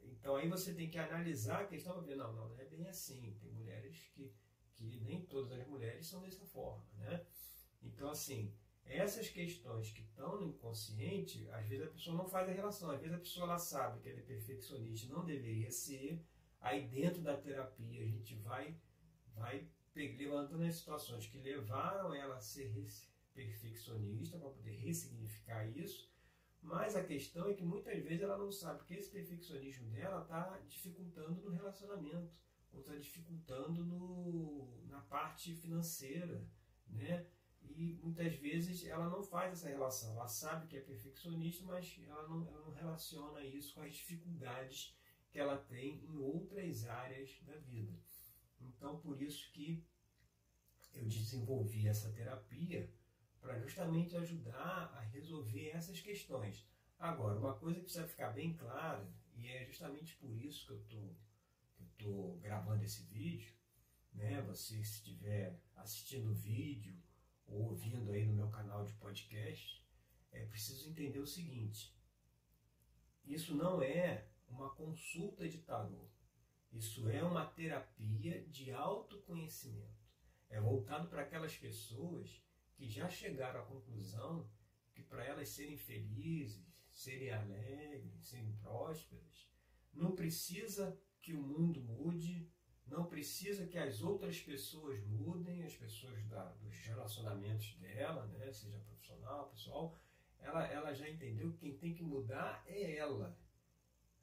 Então 0.00 0.36
aí 0.36 0.48
você 0.48 0.72
tem 0.72 0.88
que 0.88 0.98
analisar 0.98 1.62
a 1.62 1.66
questão 1.66 2.00
ver, 2.00 2.16
não, 2.16 2.32
não, 2.32 2.48
não 2.48 2.60
é 2.60 2.64
bem 2.64 2.86
assim. 2.88 3.36
Tem 3.40 3.50
mulheres 3.50 4.10
que, 4.14 4.32
que 4.74 5.00
nem 5.00 5.24
todas 5.26 5.52
as 5.52 5.66
mulheres 5.66 6.06
são 6.06 6.22
dessa 6.22 6.44
forma, 6.46 6.84
né? 6.96 7.24
Então 7.82 8.08
assim, 8.08 8.54
essas 8.84 9.28
questões 9.28 9.90
que 9.90 10.02
estão 10.02 10.40
no 10.40 10.48
inconsciente, 10.48 11.48
às 11.50 11.66
vezes 11.66 11.86
a 11.86 11.90
pessoa 11.90 12.16
não 12.16 12.28
faz 12.28 12.48
a 12.48 12.52
relação, 12.52 12.90
às 12.90 13.00
vezes 13.00 13.16
a 13.16 13.20
pessoa 13.20 13.46
ela 13.46 13.58
sabe 13.58 14.00
que 14.00 14.08
ela 14.08 14.20
é 14.20 14.22
perfeccionista, 14.22 15.12
não 15.12 15.24
deveria 15.24 15.70
ser. 15.70 16.24
Aí 16.60 16.86
dentro 16.88 17.22
da 17.22 17.36
terapia 17.36 18.02
a 18.02 18.06
gente 18.06 18.34
vai 18.36 18.76
vai 19.34 19.66
levantando 19.94 20.64
as 20.64 20.76
situações 20.76 21.26
que 21.26 21.38
levaram 21.38 22.14
ela 22.14 22.36
a 22.36 22.40
ser 22.40 22.72
perfeccionista 23.34 24.38
para 24.38 24.50
poder 24.50 24.76
ressignificar 24.76 25.66
isso 25.66 26.12
mas 26.62 26.94
a 26.94 27.02
questão 27.02 27.48
é 27.48 27.54
que 27.54 27.64
muitas 27.64 28.00
vezes 28.04 28.22
ela 28.22 28.38
não 28.38 28.52
sabe 28.52 28.84
que 28.84 28.94
esse 28.94 29.10
perfeccionismo 29.10 29.90
dela 29.90 30.22
está 30.22 30.60
dificultando 30.68 31.42
no 31.42 31.50
relacionamento, 31.50 32.32
ou 32.72 32.80
está 32.80 32.94
dificultando 32.94 33.84
no, 33.84 34.80
na 34.86 35.00
parte 35.00 35.54
financeira, 35.56 36.46
né? 36.86 37.26
E 37.64 37.94
muitas 38.02 38.34
vezes 38.34 38.84
ela 38.84 39.08
não 39.08 39.22
faz 39.22 39.52
essa 39.52 39.68
relação. 39.68 40.12
Ela 40.12 40.28
sabe 40.28 40.66
que 40.66 40.76
é 40.76 40.80
perfeccionista, 40.80 41.64
mas 41.64 41.98
ela 42.06 42.28
não, 42.28 42.46
ela 42.48 42.66
não 42.66 42.72
relaciona 42.72 43.42
isso 43.42 43.74
com 43.74 43.82
as 43.82 43.94
dificuldades 43.94 44.96
que 45.30 45.38
ela 45.38 45.56
tem 45.56 46.04
em 46.04 46.18
outras 46.18 46.86
áreas 46.86 47.40
da 47.42 47.56
vida. 47.56 47.98
Então, 48.60 49.00
por 49.00 49.20
isso 49.20 49.50
que 49.52 49.84
eu 50.94 51.06
desenvolvi 51.06 51.88
essa 51.88 52.12
terapia 52.12 52.92
para 53.40 53.58
justamente 53.58 54.16
ajudar 54.16 54.92
a 54.94 55.00
resolver 55.00 55.70
essas 55.70 56.00
questões. 56.00 56.68
Agora, 56.98 57.38
uma 57.38 57.54
coisa 57.54 57.78
que 57.78 57.84
precisa 57.84 58.06
ficar 58.06 58.30
bem 58.30 58.54
clara, 58.54 59.10
e 59.34 59.48
é 59.48 59.66
justamente 59.66 60.14
por 60.16 60.30
isso 60.36 60.66
que 60.66 60.72
eu 60.72 60.84
tô, 60.84 61.16
estou 61.84 62.38
gravando 62.38 62.84
esse 62.84 63.02
vídeo, 63.04 63.52
né? 64.12 64.40
Você 64.42 64.76
se 64.84 64.98
estiver 64.98 65.58
assistindo 65.74 66.30
o 66.30 66.34
vídeo 66.34 66.96
ou 67.46 67.70
ouvindo 67.70 68.10
aí 68.12 68.24
no 68.26 68.34
meu 68.34 68.48
canal 68.48 68.84
de 68.84 68.92
podcast, 68.94 69.84
é 70.30 70.44
preciso 70.46 70.88
entender 70.88 71.18
o 71.18 71.26
seguinte: 71.26 71.94
isso 73.24 73.54
não 73.54 73.82
é 73.82 74.28
uma 74.48 74.70
consulta 74.74 75.48
de 75.48 75.58
tarô. 75.58 76.08
Isso 76.72 77.08
é 77.10 77.22
uma 77.22 77.44
terapia 77.44 78.42
de 78.48 78.72
autoconhecimento. 78.72 80.02
É 80.48 80.60
voltado 80.60 81.08
para 81.08 81.22
aquelas 81.22 81.56
pessoas 81.56 82.42
que 82.74 82.88
já 82.88 83.08
chegaram 83.08 83.60
à 83.60 83.64
conclusão 83.64 84.50
que 84.92 85.02
para 85.02 85.24
elas 85.24 85.50
serem 85.50 85.76
felizes, 85.76 86.66
serem 86.90 87.30
alegres, 87.30 88.26
serem 88.26 88.52
prósperas, 88.56 89.50
não 89.92 90.14
precisa 90.14 90.98
que 91.20 91.34
o 91.34 91.42
mundo 91.42 91.80
mude, 91.80 92.50
não 92.86 93.06
precisa 93.06 93.66
que 93.66 93.78
as 93.78 94.02
outras 94.02 94.40
pessoas 94.40 95.02
mudem, 95.04 95.64
as 95.64 95.74
pessoas 95.74 96.24
da, 96.28 96.44
dos 96.44 96.76
relacionamentos 96.78 97.74
dela, 97.76 98.26
né, 98.26 98.52
seja 98.52 98.78
profissional, 98.78 99.48
pessoal, 99.50 99.98
ela, 100.38 100.66
ela 100.66 100.92
já 100.92 101.08
entendeu 101.08 101.52
que 101.52 101.58
quem 101.58 101.76
tem 101.76 101.94
que 101.94 102.02
mudar 102.02 102.62
é 102.66 102.96
ela, 102.96 103.38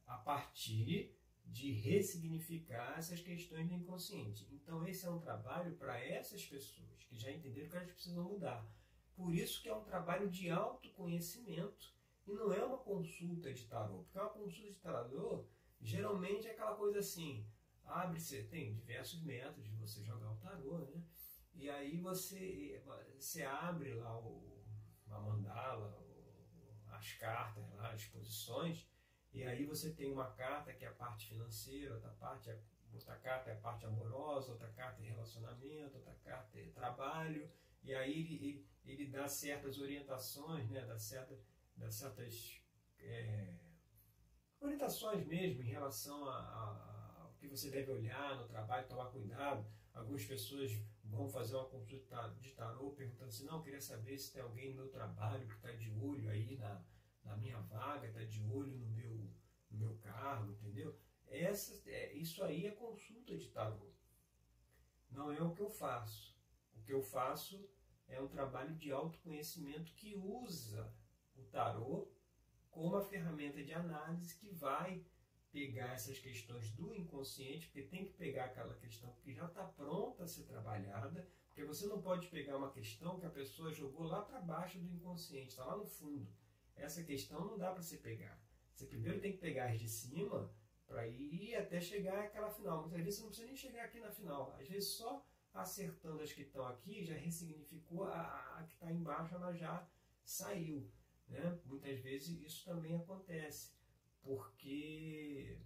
a 0.06 0.18
partir 0.18 1.16
de 1.46 1.72
ressignificar 1.72 2.96
essas 2.98 3.22
questões 3.22 3.68
do 3.68 3.74
inconsciente. 3.74 4.48
Então 4.52 4.88
esse 4.88 5.06
é 5.06 5.10
um 5.10 5.20
trabalho 5.20 5.76
para 5.76 6.00
essas 6.00 6.46
pessoas 6.46 7.04
que 7.04 7.18
já 7.18 7.32
entenderam 7.32 7.70
que 7.70 7.76
elas 7.76 7.92
precisam 7.92 8.24
mudar. 8.24 8.68
Por 9.16 9.34
isso 9.34 9.62
que 9.62 9.70
é 9.70 9.76
um 9.76 9.84
trabalho 9.84 10.30
de 10.30 10.50
autoconhecimento 10.50 11.94
e 12.28 12.34
não 12.34 12.54
é 12.54 12.64
uma 12.64 12.78
consulta 12.78 13.52
de 13.52 13.66
tarô, 13.66 14.04
porque 14.04 14.20
uma 14.20 14.30
consulta 14.30 14.72
de 14.72 14.80
tarô 14.80 15.46
geralmente 15.82 16.48
é 16.48 16.52
aquela 16.52 16.76
coisa 16.76 17.00
assim, 17.00 17.46
abre-se, 17.90 18.44
tem 18.44 18.74
diversos 18.74 19.22
métodos 19.24 19.70
de 19.70 19.76
você 19.76 20.04
jogar 20.04 20.32
o 20.32 20.38
tarô, 20.38 20.80
né? 20.80 21.04
E 21.54 21.70
aí 21.70 22.00
você, 22.00 22.82
você 23.18 23.44
abre 23.44 23.94
lá 23.94 24.18
o, 24.18 24.64
a 25.10 25.20
mandala, 25.20 25.90
o, 26.00 26.74
as 26.88 27.14
cartas 27.14 27.68
lá, 27.74 27.92
as 27.92 28.06
posições, 28.06 28.88
e 29.34 29.44
aí 29.44 29.66
você 29.66 29.92
tem 29.92 30.12
uma 30.12 30.32
carta 30.32 30.74
que 30.74 30.86
é 30.86 30.88
a 30.88 30.94
parte 30.94 31.28
financeira, 31.28 31.96
outra 31.96 32.12
parte 32.12 32.50
é, 32.50 32.62
outra 32.94 33.16
carta 33.18 33.50
é 33.50 33.54
a 33.54 33.60
parte 33.60 33.86
amorosa, 33.86 34.52
outra 34.52 34.70
carta 34.70 35.02
é 35.04 35.10
relacionamento, 35.10 35.98
outra 35.98 36.16
carta 36.24 36.58
é 36.58 36.70
trabalho, 36.70 37.52
e 37.84 37.94
aí 37.94 38.12
ele, 38.12 38.68
ele, 38.86 39.08
dá 39.08 39.28
certas 39.28 39.80
orientações, 39.80 40.70
né, 40.70 40.86
dá, 40.86 40.98
certa, 40.98 41.38
dá 41.76 41.90
certas 41.92 42.62
é, 43.00 43.54
orientações 44.60 45.26
mesmo 45.28 45.62
em 45.62 45.70
relação 45.70 46.24
ao 46.28 46.89
que 47.40 47.48
você 47.48 47.70
deve 47.70 47.92
olhar 47.92 48.36
no 48.36 48.48
trabalho, 48.48 48.88
tomar 48.88 49.06
cuidado. 49.06 49.66
Algumas 49.94 50.26
pessoas 50.26 50.72
vão 51.04 51.28
fazer 51.28 51.56
uma 51.56 51.66
consulta 51.66 52.36
de 52.40 52.52
tarô 52.52 52.92
perguntando 52.92 53.30
assim, 53.30 53.46
não, 53.46 53.62
queria 53.62 53.82
saber 53.82 54.18
se 54.18 54.32
tem 54.32 54.42
alguém 54.42 54.70
no 54.70 54.76
meu 54.76 54.90
trabalho 54.90 55.48
que 55.48 55.56
está 55.56 55.72
de 55.72 55.90
olho 55.92 56.30
aí 56.30 56.58
na, 56.58 56.84
na 57.24 57.38
minha 57.38 57.60
vaga, 57.62 58.08
está 58.08 58.24
de 58.24 58.42
olho 58.44 58.78
no 58.78 58.90
meu, 58.90 59.30
no 59.72 59.78
meu 59.78 59.98
cargo, 59.98 60.52
entendeu? 60.52 60.98
Essa, 61.28 61.82
é, 61.90 62.14
isso 62.14 62.44
aí 62.44 62.66
é 62.66 62.72
consulta 62.72 63.38
de 63.38 63.50
tarô. 63.50 63.92
Não 65.10 65.32
é 65.32 65.42
o 65.42 65.54
que 65.54 65.62
eu 65.62 65.70
faço. 65.70 66.38
O 66.76 66.82
que 66.82 66.94
eu 66.94 67.02
faço 67.02 67.70
é 68.08 68.20
um 68.22 68.28
trabalho 68.28 68.76
de 68.76 68.92
autoconhecimento 68.92 69.94
que 69.94 70.16
usa 70.16 70.94
o 71.36 71.44
tarô 71.46 72.12
como 72.70 72.96
a 72.96 73.02
ferramenta 73.02 73.64
de 73.64 73.74
análise 73.74 74.36
que 74.36 74.50
vai 74.50 75.04
pegar 75.52 75.94
essas 75.94 76.20
questões 76.20 76.72
do 76.72 76.96
inconsciente, 76.96 77.68
porque 77.68 77.84
tem 77.84 78.06
que 78.06 78.14
pegar 78.14 78.46
aquela 78.46 78.76
questão 78.76 79.12
que 79.24 79.34
já 79.34 79.46
está 79.46 79.64
pronta 79.64 80.24
a 80.24 80.28
ser 80.28 80.44
trabalhada, 80.44 81.28
porque 81.48 81.66
você 81.66 81.88
não 81.88 82.02
pode 82.02 82.28
pegar 82.28 82.58
uma 82.58 82.72
questão 82.72 83.20
que 83.20 83.26
a 83.26 83.30
pessoa 83.30 83.72
jogou 83.72 84.06
lá 84.06 84.22
para 84.22 84.40
baixo 84.40 84.80
do 84.80 84.88
inconsciente, 84.88 85.50
está 85.50 85.66
lá 85.66 85.76
no 85.76 85.86
fundo 85.86 86.28
essa 86.80 87.04
questão 87.04 87.46
não 87.46 87.58
dá 87.58 87.72
para 87.72 87.82
você 87.82 87.98
pegar. 87.98 88.42
Você 88.74 88.86
primeiro 88.86 89.20
tem 89.20 89.34
que 89.34 89.38
pegar 89.38 89.66
as 89.66 89.80
de 89.80 89.90
cima 89.90 90.52
para 90.88 91.08
ir 91.08 91.56
até 91.56 91.80
chegar 91.80 92.24
àquela 92.24 92.50
final. 92.50 92.82
Muitas 92.82 93.04
vezes 93.04 93.20
você 93.20 93.22
não 93.22 93.30
precisa 93.30 93.48
nem 93.48 93.56
chegar 93.56 93.86
aqui 93.86 94.00
na 94.00 94.12
final. 94.12 94.56
Às 94.60 94.68
vezes 94.68 94.90
só 94.90 95.26
acertando 95.54 96.22
as 96.22 96.32
que 96.32 96.44
estão 96.44 96.66
aqui 96.66 97.04
já 97.04 97.16
ressignificou 97.16 98.06
a, 98.06 98.58
a 98.58 98.64
que 98.64 98.74
está 98.74 98.92
embaixo, 98.92 99.36
ela 99.36 99.54
já 99.54 99.88
saiu. 100.24 100.90
Né? 101.28 101.60
Muitas 101.66 102.00
vezes 102.00 102.42
isso 102.42 102.66
também 102.66 102.96
acontece, 102.96 103.72
porque 104.22 105.58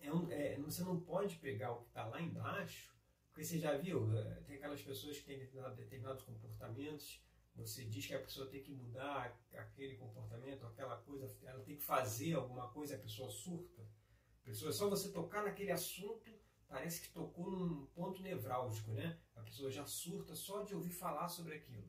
é 0.00 0.12
um, 0.12 0.30
é, 0.30 0.56
você 0.58 0.82
não 0.82 1.00
pode 1.00 1.36
pegar 1.36 1.72
o 1.72 1.80
que 1.80 1.88
está 1.88 2.06
lá 2.06 2.20
embaixo, 2.20 2.94
porque 3.28 3.44
você 3.44 3.58
já 3.58 3.76
viu, 3.76 4.16
é, 4.16 4.40
tem 4.46 4.56
aquelas 4.56 4.82
pessoas 4.82 5.18
que 5.18 5.24
têm 5.24 5.38
determinados 5.38 6.22
comportamentos 6.22 7.26
você 7.56 7.84
diz 7.86 8.06
que 8.06 8.14
a 8.14 8.20
pessoa 8.20 8.46
tem 8.46 8.62
que 8.62 8.70
mudar 8.70 9.34
aquele 9.54 9.96
comportamento, 9.96 10.66
aquela 10.66 10.96
coisa, 10.98 11.34
ela 11.42 11.64
tem 11.64 11.76
que 11.76 11.82
fazer 11.82 12.34
alguma 12.34 12.68
coisa, 12.68 12.96
a 12.96 12.98
pessoa 12.98 13.30
surta. 13.30 13.82
A 13.82 14.44
pessoa, 14.44 14.70
só 14.70 14.90
você 14.90 15.10
tocar 15.10 15.42
naquele 15.42 15.72
assunto, 15.72 16.30
parece 16.68 17.00
que 17.00 17.08
tocou 17.08 17.50
num 17.50 17.86
ponto 17.86 18.20
nevrálgico, 18.22 18.92
né? 18.92 19.18
A 19.34 19.40
pessoa 19.40 19.70
já 19.70 19.86
surta 19.86 20.34
só 20.34 20.62
de 20.62 20.74
ouvir 20.74 20.90
falar 20.90 21.28
sobre 21.28 21.54
aquilo. 21.54 21.88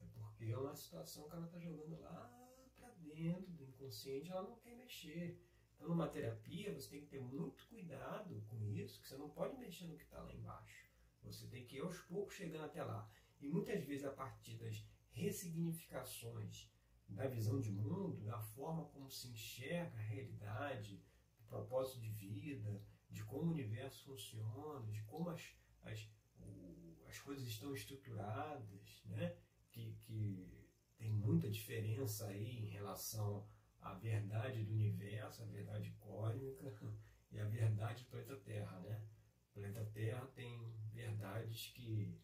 É 0.00 0.04
porque 0.14 0.46
é 0.46 0.56
uma 0.56 0.74
situação 0.74 1.28
que 1.28 1.36
ela 1.36 1.46
está 1.46 1.58
jogando 1.58 2.00
lá 2.00 2.32
para 2.74 2.88
dentro 3.14 3.61
do 3.82 3.86
inconsciente, 3.86 4.30
ela 4.30 4.42
não 4.42 4.56
quer 4.56 4.76
mexer. 4.76 5.40
Então, 5.74 5.88
numa 5.88 6.08
terapia, 6.08 6.72
você 6.72 6.88
tem 6.88 7.00
que 7.00 7.08
ter 7.08 7.20
muito 7.20 7.66
cuidado 7.66 8.40
com 8.48 8.62
isso, 8.62 9.00
que 9.00 9.08
você 9.08 9.16
não 9.16 9.28
pode 9.28 9.56
mexer 9.58 9.86
no 9.86 9.96
que 9.96 10.04
está 10.04 10.20
lá 10.20 10.32
embaixo. 10.32 10.86
Você 11.24 11.46
tem 11.48 11.64
que 11.64 11.76
ir 11.76 11.80
aos 11.80 11.98
poucos 12.00 12.34
chegando 12.34 12.64
até 12.64 12.82
lá. 12.82 13.10
E 13.40 13.48
muitas 13.48 13.82
vezes, 13.84 14.04
a 14.04 14.12
partir 14.12 14.56
das 14.56 14.84
ressignificações 15.10 16.70
da 17.08 17.26
visão 17.26 17.60
de 17.60 17.70
mundo, 17.70 18.24
da 18.24 18.40
forma 18.40 18.84
como 18.86 19.10
se 19.10 19.28
enxerga 19.28 19.96
a 19.98 20.02
realidade, 20.02 21.02
do 21.38 21.44
propósito 21.46 22.00
de 22.00 22.10
vida, 22.10 22.82
de 23.10 23.24
como 23.24 23.48
o 23.48 23.52
universo 23.52 24.04
funciona, 24.04 24.90
de 24.90 25.02
como 25.02 25.28
as, 25.28 25.54
as, 25.82 26.08
o, 26.38 26.96
as 27.06 27.18
coisas 27.18 27.46
estão 27.46 27.74
estruturadas, 27.74 29.02
né? 29.04 29.36
que, 29.70 29.94
que 30.04 30.66
tem 30.96 31.10
muita 31.10 31.50
diferença 31.50 32.26
aí 32.28 32.58
em 32.58 32.68
relação 32.70 33.46
à 33.82 33.94
verdade 33.94 34.64
do 34.64 34.72
universo, 34.72 35.42
a 35.42 35.46
verdade 35.46 35.90
cósmica 35.98 36.72
e 37.30 37.38
a 37.38 37.44
verdade 37.44 38.04
do 38.04 38.10
planeta 38.10 38.36
Terra. 38.36 38.80
Né? 38.80 39.02
O 39.50 39.54
planeta 39.54 39.84
Terra 39.92 40.26
tem 40.34 40.72
verdades 40.92 41.72
que 41.74 42.18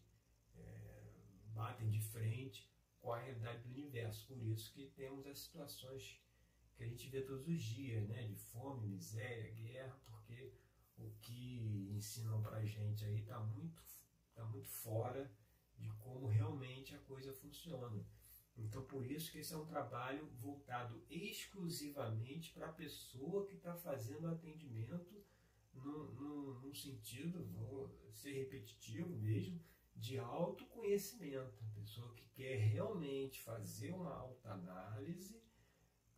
é, 0.55 1.13
batem 1.53 1.89
de 1.89 2.01
frente 2.01 2.69
com 2.99 3.13
a 3.13 3.19
realidade 3.19 3.61
do 3.63 3.69
universo. 3.69 4.25
Por 4.27 4.41
isso 4.41 4.71
que 4.73 4.87
temos 4.95 5.27
as 5.27 5.39
situações 5.39 6.21
que 6.75 6.83
a 6.83 6.87
gente 6.87 7.09
vê 7.09 7.21
todos 7.21 7.47
os 7.47 7.61
dias, 7.61 8.07
né? 8.07 8.25
de 8.25 8.35
fome, 8.35 8.87
miséria, 8.87 9.51
guerra, 9.51 9.99
porque 10.05 10.53
o 10.97 11.11
que 11.21 11.89
ensinam 11.91 12.41
para 12.41 12.57
a 12.57 12.65
gente 12.65 13.03
aí 13.03 13.19
está 13.19 13.39
muito, 13.39 13.83
tá 14.33 14.45
muito 14.45 14.69
fora 14.69 15.29
de 15.77 15.89
como 15.95 16.27
realmente 16.27 16.95
a 16.95 16.99
coisa 16.99 17.33
funciona. 17.33 18.05
Então, 18.63 18.83
por 18.83 19.05
isso 19.05 19.31
que 19.31 19.39
esse 19.39 19.53
é 19.53 19.57
um 19.57 19.65
trabalho 19.65 20.27
voltado 20.39 21.01
exclusivamente 21.09 22.51
para 22.53 22.67
a 22.67 22.73
pessoa 22.73 23.45
que 23.45 23.55
está 23.55 23.75
fazendo 23.75 24.25
o 24.25 24.31
atendimento 24.31 25.23
num, 25.73 26.73
sentido, 26.73 27.43
vou 27.45 27.89
ser 28.11 28.33
repetitivo 28.33 29.09
mesmo, 29.15 29.59
de 29.95 30.17
autoconhecimento. 30.19 31.63
A 31.71 31.79
pessoa 31.79 32.13
que 32.13 32.27
quer 32.29 32.55
realmente 32.57 33.41
fazer 33.41 33.91
uma 33.91 34.13
autoanálise, 34.13 35.41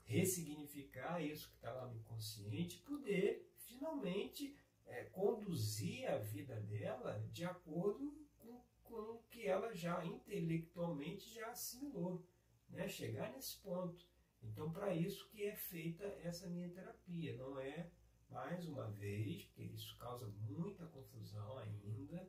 ressignificar 0.04 1.22
isso 1.22 1.50
que 1.50 1.56
está 1.56 1.72
lá 1.72 1.88
no 1.88 1.98
inconsciente, 1.98 2.80
poder 2.80 3.50
finalmente 3.58 4.56
é, 4.86 5.06
conduzir 5.06 6.10
a 6.10 6.18
vida 6.18 6.60
dela 6.62 7.26
de 7.32 7.46
acordo 7.46 8.14
com, 8.38 8.62
com 8.84 8.96
o 8.96 9.24
que 9.30 9.48
ela 9.48 9.74
já 9.74 10.04
intelectualmente 10.06 11.34
já 11.34 11.50
assimilou, 11.52 12.24
né? 12.72 12.88
chegar 12.88 13.32
nesse 13.32 13.58
ponto. 13.60 14.06
Então, 14.44 14.72
para 14.72 14.94
isso 14.96 15.30
que 15.30 15.44
é 15.44 15.56
feita 15.56 16.04
essa 16.24 16.48
minha 16.48 16.70
terapia, 16.70 17.38
não 17.38 17.60
é 17.60 17.92
mais 18.30 18.66
uma 18.66 18.90
vez, 18.90 19.44
porque 19.46 19.64
isso 19.64 19.96
causa 19.98 20.28
muita 20.28 20.86
confusão 20.88 21.58
ainda, 21.60 22.28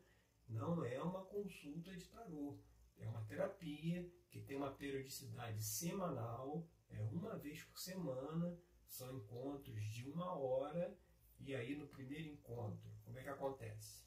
não 0.49 0.85
é 0.85 1.01
uma 1.01 1.25
consulta 1.25 1.97
de 1.97 2.07
tarô. 2.09 2.59
É 2.99 3.09
uma 3.09 3.25
terapia 3.25 4.09
que 4.31 4.41
tem 4.41 4.57
uma 4.57 4.73
periodicidade 4.73 5.63
semanal, 5.63 6.69
é 6.91 7.01
uma 7.01 7.37
vez 7.39 7.63
por 7.65 7.79
semana, 7.79 8.59
são 8.87 9.17
encontros 9.17 9.83
de 9.85 10.09
uma 10.09 10.35
hora, 10.35 10.97
e 11.41 11.55
aí 11.55 11.75
no 11.75 11.87
primeiro 11.89 12.29
encontro, 12.29 12.91
como 13.05 13.19
é 13.19 13.23
que 13.23 13.29
acontece? 13.29 14.05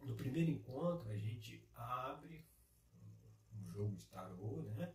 No 0.00 0.16
primeiro 0.16 0.50
encontro 0.50 1.10
a 1.10 1.16
gente 1.16 1.68
abre 1.74 2.46
um 3.54 3.64
jogo 3.66 3.94
de 3.96 4.06
tarô, 4.06 4.62
né? 4.62 4.94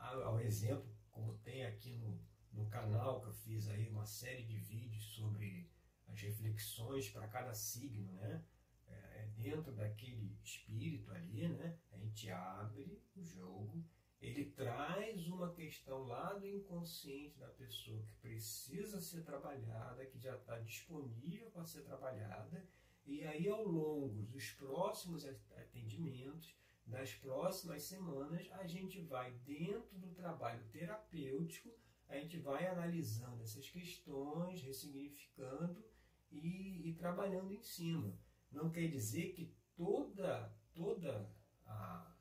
Ao 0.00 0.40
exemplo, 0.40 0.88
como 1.10 1.38
tem 1.38 1.64
aqui 1.66 1.96
no, 1.96 2.18
no 2.52 2.66
canal 2.68 3.20
que 3.20 3.28
eu 3.28 3.34
fiz 3.34 3.68
aí 3.68 3.88
uma 3.88 4.06
série 4.06 4.44
de 4.44 4.58
vídeos 4.58 5.04
sobre 5.14 5.70
as 6.08 6.20
reflexões 6.20 7.08
para 7.10 7.28
cada 7.28 7.54
signo, 7.54 8.12
né? 8.14 8.44
É, 8.88 8.92
é, 8.92 9.26
dentro 9.36 9.72
daquele 9.72 10.36
espírito 10.42 11.12
ali, 11.12 11.48
né? 11.48 11.78
A 11.92 11.98
gente 11.98 12.30
abre 12.30 13.00
o 13.14 13.22
jogo, 13.22 13.84
ele 14.20 14.46
traz 14.50 15.28
uma 15.28 15.52
questão 15.52 16.02
lá 16.04 16.34
do 16.34 16.46
inconsciente 16.46 17.38
da 17.38 17.48
pessoa 17.48 18.02
que 18.02 18.14
precisa 18.14 19.00
ser 19.00 19.22
trabalhada, 19.22 20.04
que 20.06 20.18
já 20.18 20.36
está 20.36 20.58
disponível 20.58 21.50
para 21.50 21.64
ser 21.64 21.82
trabalhada, 21.82 22.66
e 23.06 23.24
aí 23.24 23.48
ao 23.48 23.64
longo 23.64 24.22
dos 24.24 24.50
próximos 24.52 25.24
atendimentos, 25.26 26.54
das 26.90 27.14
próximas 27.14 27.82
semanas, 27.82 28.46
a 28.52 28.66
gente 28.66 29.00
vai 29.00 29.32
dentro 29.46 29.98
do 29.98 30.12
trabalho 30.14 30.62
terapêutico 30.70 31.70
a 32.10 32.18
gente 32.18 32.38
vai 32.38 32.66
analisando 32.66 33.40
essas 33.40 33.70
questões, 33.70 34.60
ressignificando 34.62 35.82
e, 36.30 36.88
e 36.88 36.94
trabalhando 36.94 37.54
em 37.54 37.62
cima. 37.62 38.12
Não 38.50 38.68
quer 38.68 38.88
dizer 38.88 39.32
que 39.32 39.54
toda, 39.76 40.52
toda 40.74 41.30
a, 41.64 42.12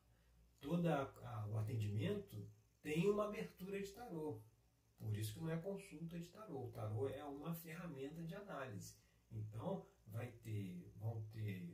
toda 0.61 1.01
a, 1.01 1.47
o 1.47 1.57
atendimento 1.57 2.47
tem 2.83 3.09
uma 3.09 3.25
abertura 3.25 3.81
de 3.81 3.91
tarô. 3.91 4.39
Por 4.99 5.17
isso 5.17 5.33
que 5.33 5.39
não 5.39 5.49
é 5.49 5.57
consulta 5.57 6.19
de 6.19 6.29
tarô. 6.29 6.65
O 6.65 6.71
tarô 6.71 7.09
é 7.09 7.23
uma 7.23 7.55
ferramenta 7.55 8.21
de 8.21 8.35
análise. 8.35 8.95
Então, 9.31 9.87
vai 10.05 10.31
ter, 10.43 10.87
vão 10.97 11.23
ter 11.31 11.67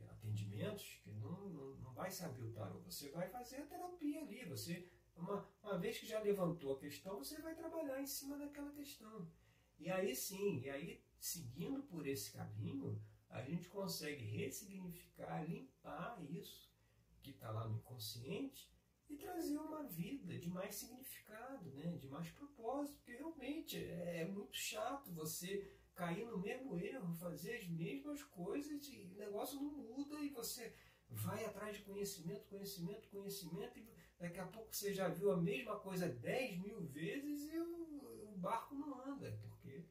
que 0.56 1.10
não, 1.12 1.48
não, 1.48 1.76
não 1.76 1.92
vai 1.94 2.10
saber 2.10 2.42
o 2.42 2.52
tarô. 2.52 2.80
Você 2.80 3.10
vai 3.10 3.28
fazer 3.28 3.56
a 3.56 3.66
terapia 3.66 4.20
ali. 4.20 4.44
Você 4.46 4.88
uma, 5.16 5.48
uma 5.62 5.78
vez 5.78 5.98
que 5.98 6.06
já 6.06 6.20
levantou 6.20 6.74
a 6.74 6.78
questão, 6.78 7.18
você 7.18 7.40
vai 7.40 7.54
trabalhar 7.54 8.00
em 8.00 8.06
cima 8.06 8.36
daquela 8.36 8.70
questão. 8.72 9.30
E 9.78 9.90
aí 9.90 10.14
sim, 10.14 10.60
e 10.60 10.70
aí 10.70 11.02
seguindo 11.18 11.82
por 11.82 12.06
esse 12.06 12.32
caminho, 12.32 13.02
a 13.28 13.42
gente 13.42 13.68
consegue 13.68 14.24
ressignificar, 14.24 15.42
limpar 15.42 16.22
isso 16.30 16.70
que 17.22 17.30
está 17.30 17.50
lá 17.50 17.66
no 17.66 17.76
inconsciente 17.76 18.70
e 19.08 19.16
trazer 19.16 19.58
uma 19.58 19.84
vida 19.84 20.38
de 20.38 20.48
mais 20.48 20.74
significado, 20.74 21.70
né? 21.72 21.96
de 21.96 22.08
mais 22.08 22.30
propósito, 22.30 22.96
porque 22.96 23.16
realmente 23.16 23.76
é, 23.76 24.22
é 24.22 24.24
muito 24.26 24.54
chato 24.54 25.12
você 25.12 25.72
cair 25.96 26.26
no 26.26 26.38
mesmo 26.38 26.78
erro, 26.78 27.12
fazer 27.14 27.56
as 27.56 27.68
mesmas 27.68 28.22
coisas 28.22 28.86
e 28.88 29.00
o 29.00 29.16
negócio 29.16 29.60
não 29.60 29.72
muda 29.72 30.20
e 30.20 30.28
você 30.28 30.72
vai 31.08 31.44
atrás 31.44 31.76
de 31.76 31.82
conhecimento, 31.82 32.46
conhecimento, 32.46 33.08
conhecimento 33.08 33.78
e 33.78 33.96
Daqui 34.18 34.38
a 34.38 34.46
pouco 34.46 34.74
você 34.74 34.94
já 34.94 35.08
viu 35.08 35.30
a 35.30 35.36
mesma 35.36 35.78
coisa 35.78 36.08
10 36.08 36.58
mil 36.60 36.80
vezes 36.86 37.52
e 37.52 37.58
o, 37.58 38.32
o 38.32 38.38
barco 38.38 38.74
não 38.74 38.98
anda, 39.06 39.38
porque 39.42 39.86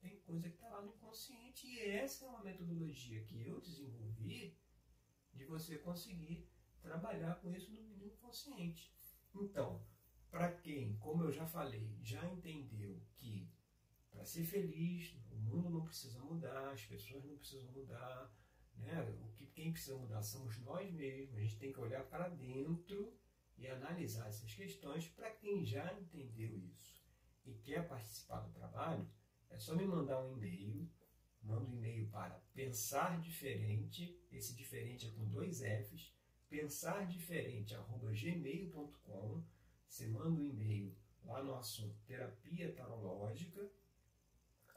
tem 0.00 0.18
coisa 0.20 0.48
que 0.48 0.56
está 0.56 0.68
lá 0.68 0.82
no 0.82 0.88
inconsciente. 0.88 1.66
E 1.68 1.80
essa 1.88 2.24
é 2.24 2.28
uma 2.28 2.42
metodologia 2.42 3.22
que 3.22 3.46
eu 3.46 3.60
desenvolvi 3.60 4.56
de 5.32 5.44
você 5.44 5.78
conseguir 5.78 6.48
trabalhar 6.80 7.36
com 7.36 7.52
isso 7.52 7.70
no 7.70 8.06
inconsciente. 8.06 8.92
Então, 9.32 9.80
para 10.28 10.50
quem, 10.50 10.96
como 10.96 11.22
eu 11.22 11.30
já 11.30 11.46
falei, 11.46 11.96
já 12.02 12.24
entendeu 12.28 13.00
que 13.14 13.48
para 14.18 14.26
ser 14.26 14.42
feliz, 14.42 15.14
o 15.30 15.36
mundo 15.36 15.70
não 15.70 15.84
precisa 15.84 16.18
mudar, 16.18 16.72
as 16.72 16.84
pessoas 16.84 17.24
não 17.24 17.36
precisam 17.36 17.70
mudar, 17.70 18.36
né? 18.74 19.00
o 19.22 19.32
que 19.36 19.46
quem 19.46 19.70
precisa 19.70 19.96
mudar 19.96 20.22
somos 20.22 20.58
nós 20.58 20.92
mesmos, 20.92 21.36
a 21.36 21.40
gente 21.40 21.56
tem 21.56 21.72
que 21.72 21.78
olhar 21.78 22.04
para 22.06 22.28
dentro 22.28 23.16
e 23.56 23.68
analisar 23.68 24.26
essas 24.28 24.52
questões 24.52 25.06
para 25.06 25.30
quem 25.30 25.64
já 25.64 25.92
entendeu 25.94 26.58
isso 26.58 27.00
e 27.46 27.54
quer 27.54 27.86
participar 27.86 28.40
do 28.40 28.52
trabalho, 28.52 29.08
é 29.50 29.56
só 29.56 29.76
me 29.76 29.86
mandar 29.86 30.20
um 30.20 30.32
e-mail. 30.32 30.90
Manda 31.40 31.64
um 31.64 31.74
e-mail 31.74 32.08
para 32.08 32.42
pensar 32.52 33.20
diferente, 33.20 34.20
esse 34.32 34.52
diferente 34.56 35.06
é 35.06 35.10
com 35.12 35.28
dois 35.28 35.60
Fs, 35.60 36.12
pensar 36.48 37.06
diferente 37.06 37.72
gmail.com. 37.76 39.44
Você 39.88 40.08
manda 40.08 40.40
um 40.40 40.44
e-mail 40.44 40.94
lá 41.24 41.42
no 41.42 41.54
assunto 41.54 41.96
terapia 42.04 42.72
tarológica. 42.74 43.70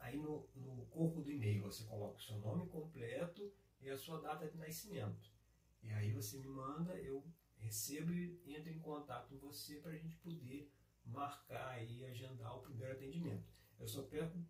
Aí 0.01 0.17
no, 0.17 0.47
no 0.55 0.85
corpo 0.87 1.21
do 1.21 1.31
e-mail 1.31 1.61
você 1.61 1.83
coloca 1.85 2.17
o 2.17 2.21
seu 2.21 2.37
nome 2.39 2.67
completo 2.67 3.51
e 3.79 3.89
a 3.89 3.97
sua 3.97 4.19
data 4.19 4.47
de 4.47 4.57
nascimento. 4.57 5.31
E 5.83 5.91
aí 5.91 6.11
você 6.11 6.37
me 6.37 6.47
manda, 6.47 6.95
eu 6.97 7.23
recebo 7.57 8.11
e 8.11 8.39
entro 8.47 8.71
em 8.71 8.79
contato 8.79 9.29
com 9.29 9.37
você 9.37 9.75
para 9.77 9.91
a 9.91 9.97
gente 9.97 10.17
poder 10.17 10.71
marcar 11.05 11.81
e 11.83 12.05
agendar 12.05 12.57
o 12.57 12.61
primeiro 12.61 12.93
atendimento. 12.93 13.47
Eu 13.79 13.87
só 13.87 14.07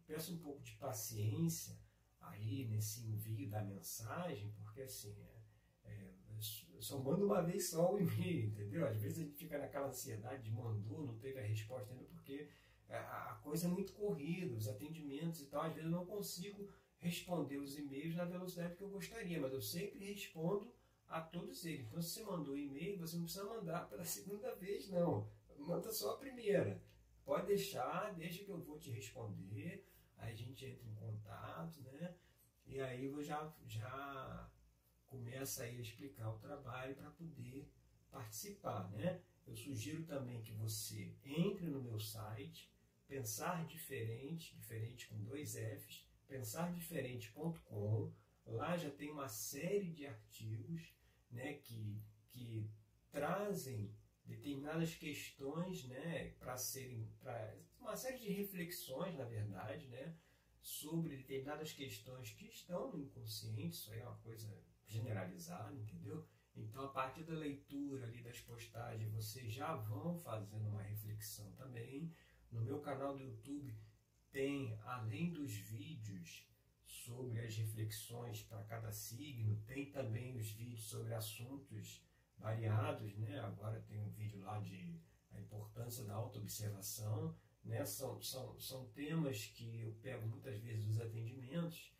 peço 0.07 0.33
um 0.33 0.39
pouco 0.39 0.61
de 0.61 0.73
paciência 0.73 1.77
aí 2.19 2.65
nesse 2.67 3.05
envio 3.05 3.49
da 3.49 3.61
mensagem, 3.61 4.51
porque 4.53 4.81
assim, 4.81 5.15
é, 5.83 5.91
é, 5.91 6.13
eu 6.73 6.81
só 6.81 6.97
mando 6.99 7.25
uma 7.25 7.41
vez 7.41 7.69
só 7.69 7.93
o 7.93 7.99
e-mail, 7.99 8.47
entendeu? 8.47 8.87
Às 8.87 9.01
vezes 9.01 9.19
a 9.19 9.21
gente 9.23 9.35
fica 9.35 9.57
naquela 9.57 9.87
ansiedade 9.87 10.43
de 10.43 10.51
mandou, 10.51 11.05
não 11.05 11.17
teve 11.17 11.39
a 11.39 11.45
resposta 11.45 11.93
ainda, 11.93 12.05
porque 12.05 12.49
a 12.97 13.39
coisa 13.43 13.67
é 13.67 13.69
muito 13.69 13.93
corrida, 13.93 14.55
os 14.55 14.67
atendimentos 14.67 15.41
e 15.41 15.45
tal, 15.45 15.63
às 15.63 15.73
vezes 15.73 15.89
eu 15.89 15.97
não 15.97 16.05
consigo 16.05 16.69
responder 16.97 17.57
os 17.57 17.77
e-mails 17.77 18.15
na 18.15 18.25
velocidade 18.25 18.75
que 18.75 18.83
eu 18.83 18.89
gostaria, 18.89 19.39
mas 19.39 19.53
eu 19.53 19.61
sempre 19.61 20.05
respondo 20.05 20.71
a 21.07 21.19
todos 21.19 21.65
eles. 21.65 21.87
Então, 21.87 22.01
se 22.01 22.19
você 22.19 22.23
mandou 22.23 22.57
e-mail, 22.57 22.97
você 22.97 23.17
não 23.17 23.23
precisa 23.23 23.45
mandar 23.45 23.89
pela 23.89 24.03
segunda 24.05 24.55
vez, 24.55 24.89
não. 24.89 25.29
Manda 25.57 25.91
só 25.91 26.11
a 26.11 26.17
primeira. 26.17 26.81
Pode 27.23 27.47
deixar, 27.47 28.13
deixa 28.15 28.43
que 28.43 28.49
eu 28.49 28.59
vou 28.59 28.79
te 28.79 28.89
responder. 28.89 29.85
aí 30.17 30.33
a 30.33 30.35
gente 30.35 30.65
entra 30.65 30.87
em 30.87 30.95
contato, 30.95 31.81
né? 31.81 32.15
E 32.65 32.79
aí 32.79 33.05
eu 33.05 33.21
já, 33.21 33.53
já 33.67 34.49
começa 35.05 35.63
a 35.63 35.69
explicar 35.69 36.29
o 36.29 36.39
trabalho 36.39 36.95
para 36.95 37.11
poder 37.11 37.69
participar, 38.09 38.89
né? 38.91 39.21
Eu 39.45 39.55
sugiro 39.55 40.03
também 40.05 40.41
que 40.41 40.53
você 40.53 41.13
entre 41.23 41.67
no 41.67 41.81
meu 41.81 41.99
site, 41.99 42.71
pensar 43.11 43.65
diferente, 43.65 44.55
diferente 44.55 45.09
com 45.09 45.21
dois 45.21 45.55
Fs, 45.55 46.07
pensardiferente.com. 46.29 48.13
Lá 48.45 48.77
já 48.77 48.89
tem 48.89 49.11
uma 49.11 49.27
série 49.27 49.91
de 49.91 50.05
artigos, 50.07 50.95
né, 51.29 51.55
que, 51.55 52.01
que 52.29 52.71
trazem 53.11 53.93
determinadas 54.23 54.95
questões, 54.95 55.83
né, 55.89 56.29
para 56.39 56.55
serem, 56.55 57.05
para 57.19 57.53
uma 57.81 57.97
série 57.97 58.17
de 58.17 58.31
reflexões, 58.31 59.13
na 59.17 59.25
verdade, 59.25 59.89
né, 59.89 60.15
sobre 60.61 61.17
determinadas 61.17 61.73
questões 61.73 62.31
que 62.31 62.45
estão 62.45 62.93
no 62.93 62.99
inconsciente. 63.01 63.75
Isso 63.75 63.91
aí 63.91 63.99
é 63.99 64.07
uma 64.07 64.19
coisa 64.19 64.57
generalizada, 64.87 65.75
entendeu? 65.75 66.25
Então, 66.55 66.85
a 66.85 66.89
partir 66.89 67.23
da 67.23 67.33
leitura 67.33 68.05
ali 68.05 68.23
das 68.23 68.39
postagens, 68.39 69.11
vocês 69.11 69.51
já 69.51 69.75
vão 69.75 70.17
fazendo 70.21 70.69
uma 70.69 70.81
reflexão 70.81 71.51
também. 71.53 72.13
No 72.51 72.61
meu 72.61 72.79
canal 72.79 73.15
do 73.15 73.23
YouTube 73.23 73.73
tem, 74.31 74.77
além 74.83 75.31
dos 75.31 75.53
vídeos 75.53 76.47
sobre 76.85 77.39
as 77.39 77.55
reflexões 77.55 78.43
para 78.43 78.63
cada 78.65 78.91
signo, 78.91 79.61
tem 79.65 79.89
também 79.91 80.37
os 80.37 80.51
vídeos 80.51 80.83
sobre 80.83 81.13
assuntos 81.13 82.05
variados, 82.37 83.15
né? 83.17 83.39
Agora 83.39 83.79
tem 83.81 83.99
um 83.99 84.09
vídeo 84.09 84.41
lá 84.41 84.59
de 84.59 84.99
a 85.31 85.39
importância 85.39 86.03
da 86.03 86.15
autoobservação, 86.15 87.35
né? 87.63 87.85
São, 87.85 88.21
são, 88.21 88.59
são 88.59 88.85
temas 88.89 89.45
que 89.45 89.79
eu 89.81 89.93
pego 90.01 90.27
muitas 90.27 90.59
vezes 90.59 90.85
dos 90.85 90.99
atendimentos 90.99 91.93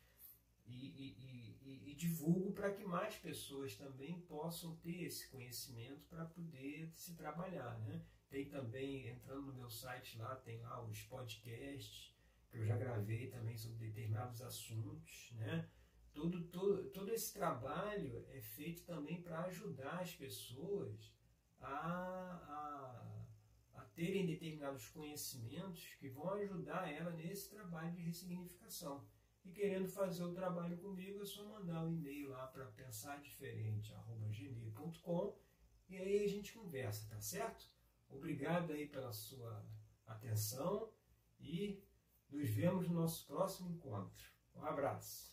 e, 0.66 0.86
e, 0.86 1.58
e, 1.62 1.90
e 1.90 1.94
divulgo 1.94 2.52
para 2.52 2.72
que 2.72 2.84
mais 2.84 3.16
pessoas 3.16 3.74
também 3.74 4.20
possam 4.22 4.76
ter 4.76 5.04
esse 5.04 5.28
conhecimento 5.28 6.04
para 6.08 6.26
poder 6.26 6.92
se 6.94 7.14
trabalhar, 7.14 7.78
né? 7.80 8.04
Tem 8.32 8.48
também, 8.48 9.06
entrando 9.08 9.48
no 9.48 9.52
meu 9.52 9.68
site 9.68 10.16
lá, 10.16 10.34
tem 10.36 10.58
lá 10.62 10.82
os 10.82 11.02
podcasts 11.02 12.16
que 12.48 12.56
eu 12.56 12.64
já 12.64 12.78
gravei 12.78 13.28
também 13.28 13.58
sobre 13.58 13.88
determinados 13.88 14.40
assuntos, 14.40 15.32
né? 15.32 15.68
Todo, 16.14 16.42
todo, 16.44 16.88
todo 16.92 17.12
esse 17.12 17.34
trabalho 17.34 18.24
é 18.30 18.40
feito 18.40 18.84
também 18.84 19.20
para 19.20 19.44
ajudar 19.44 20.00
as 20.00 20.14
pessoas 20.14 21.12
a, 21.60 23.26
a, 23.76 23.80
a 23.80 23.82
terem 23.94 24.24
determinados 24.24 24.88
conhecimentos 24.88 25.94
que 26.00 26.08
vão 26.08 26.30
ajudar 26.30 26.90
ela 26.90 27.10
nesse 27.10 27.50
trabalho 27.50 27.92
de 27.92 28.00
ressignificação. 28.00 29.06
E 29.44 29.50
querendo 29.50 29.90
fazer 29.90 30.24
o 30.24 30.32
trabalho 30.32 30.78
comigo, 30.78 31.20
é 31.20 31.26
só 31.26 31.44
mandar 31.44 31.84
um 31.84 31.92
e-mail 31.92 32.30
lá 32.30 32.46
para 32.46 32.64
pensardiferente.gmail.com 32.64 35.38
e 35.90 35.98
aí 35.98 36.24
a 36.24 36.26
gente 36.26 36.54
conversa, 36.54 37.06
tá 37.10 37.20
certo? 37.20 37.70
Obrigado 38.12 38.72
aí 38.72 38.86
pela 38.86 39.12
sua 39.12 39.64
atenção 40.06 40.92
e 41.40 41.82
nos 42.30 42.48
vemos 42.50 42.88
no 42.88 42.94
nosso 42.94 43.26
próximo 43.26 43.70
encontro. 43.70 44.30
Um 44.54 44.64
abraço. 44.64 45.32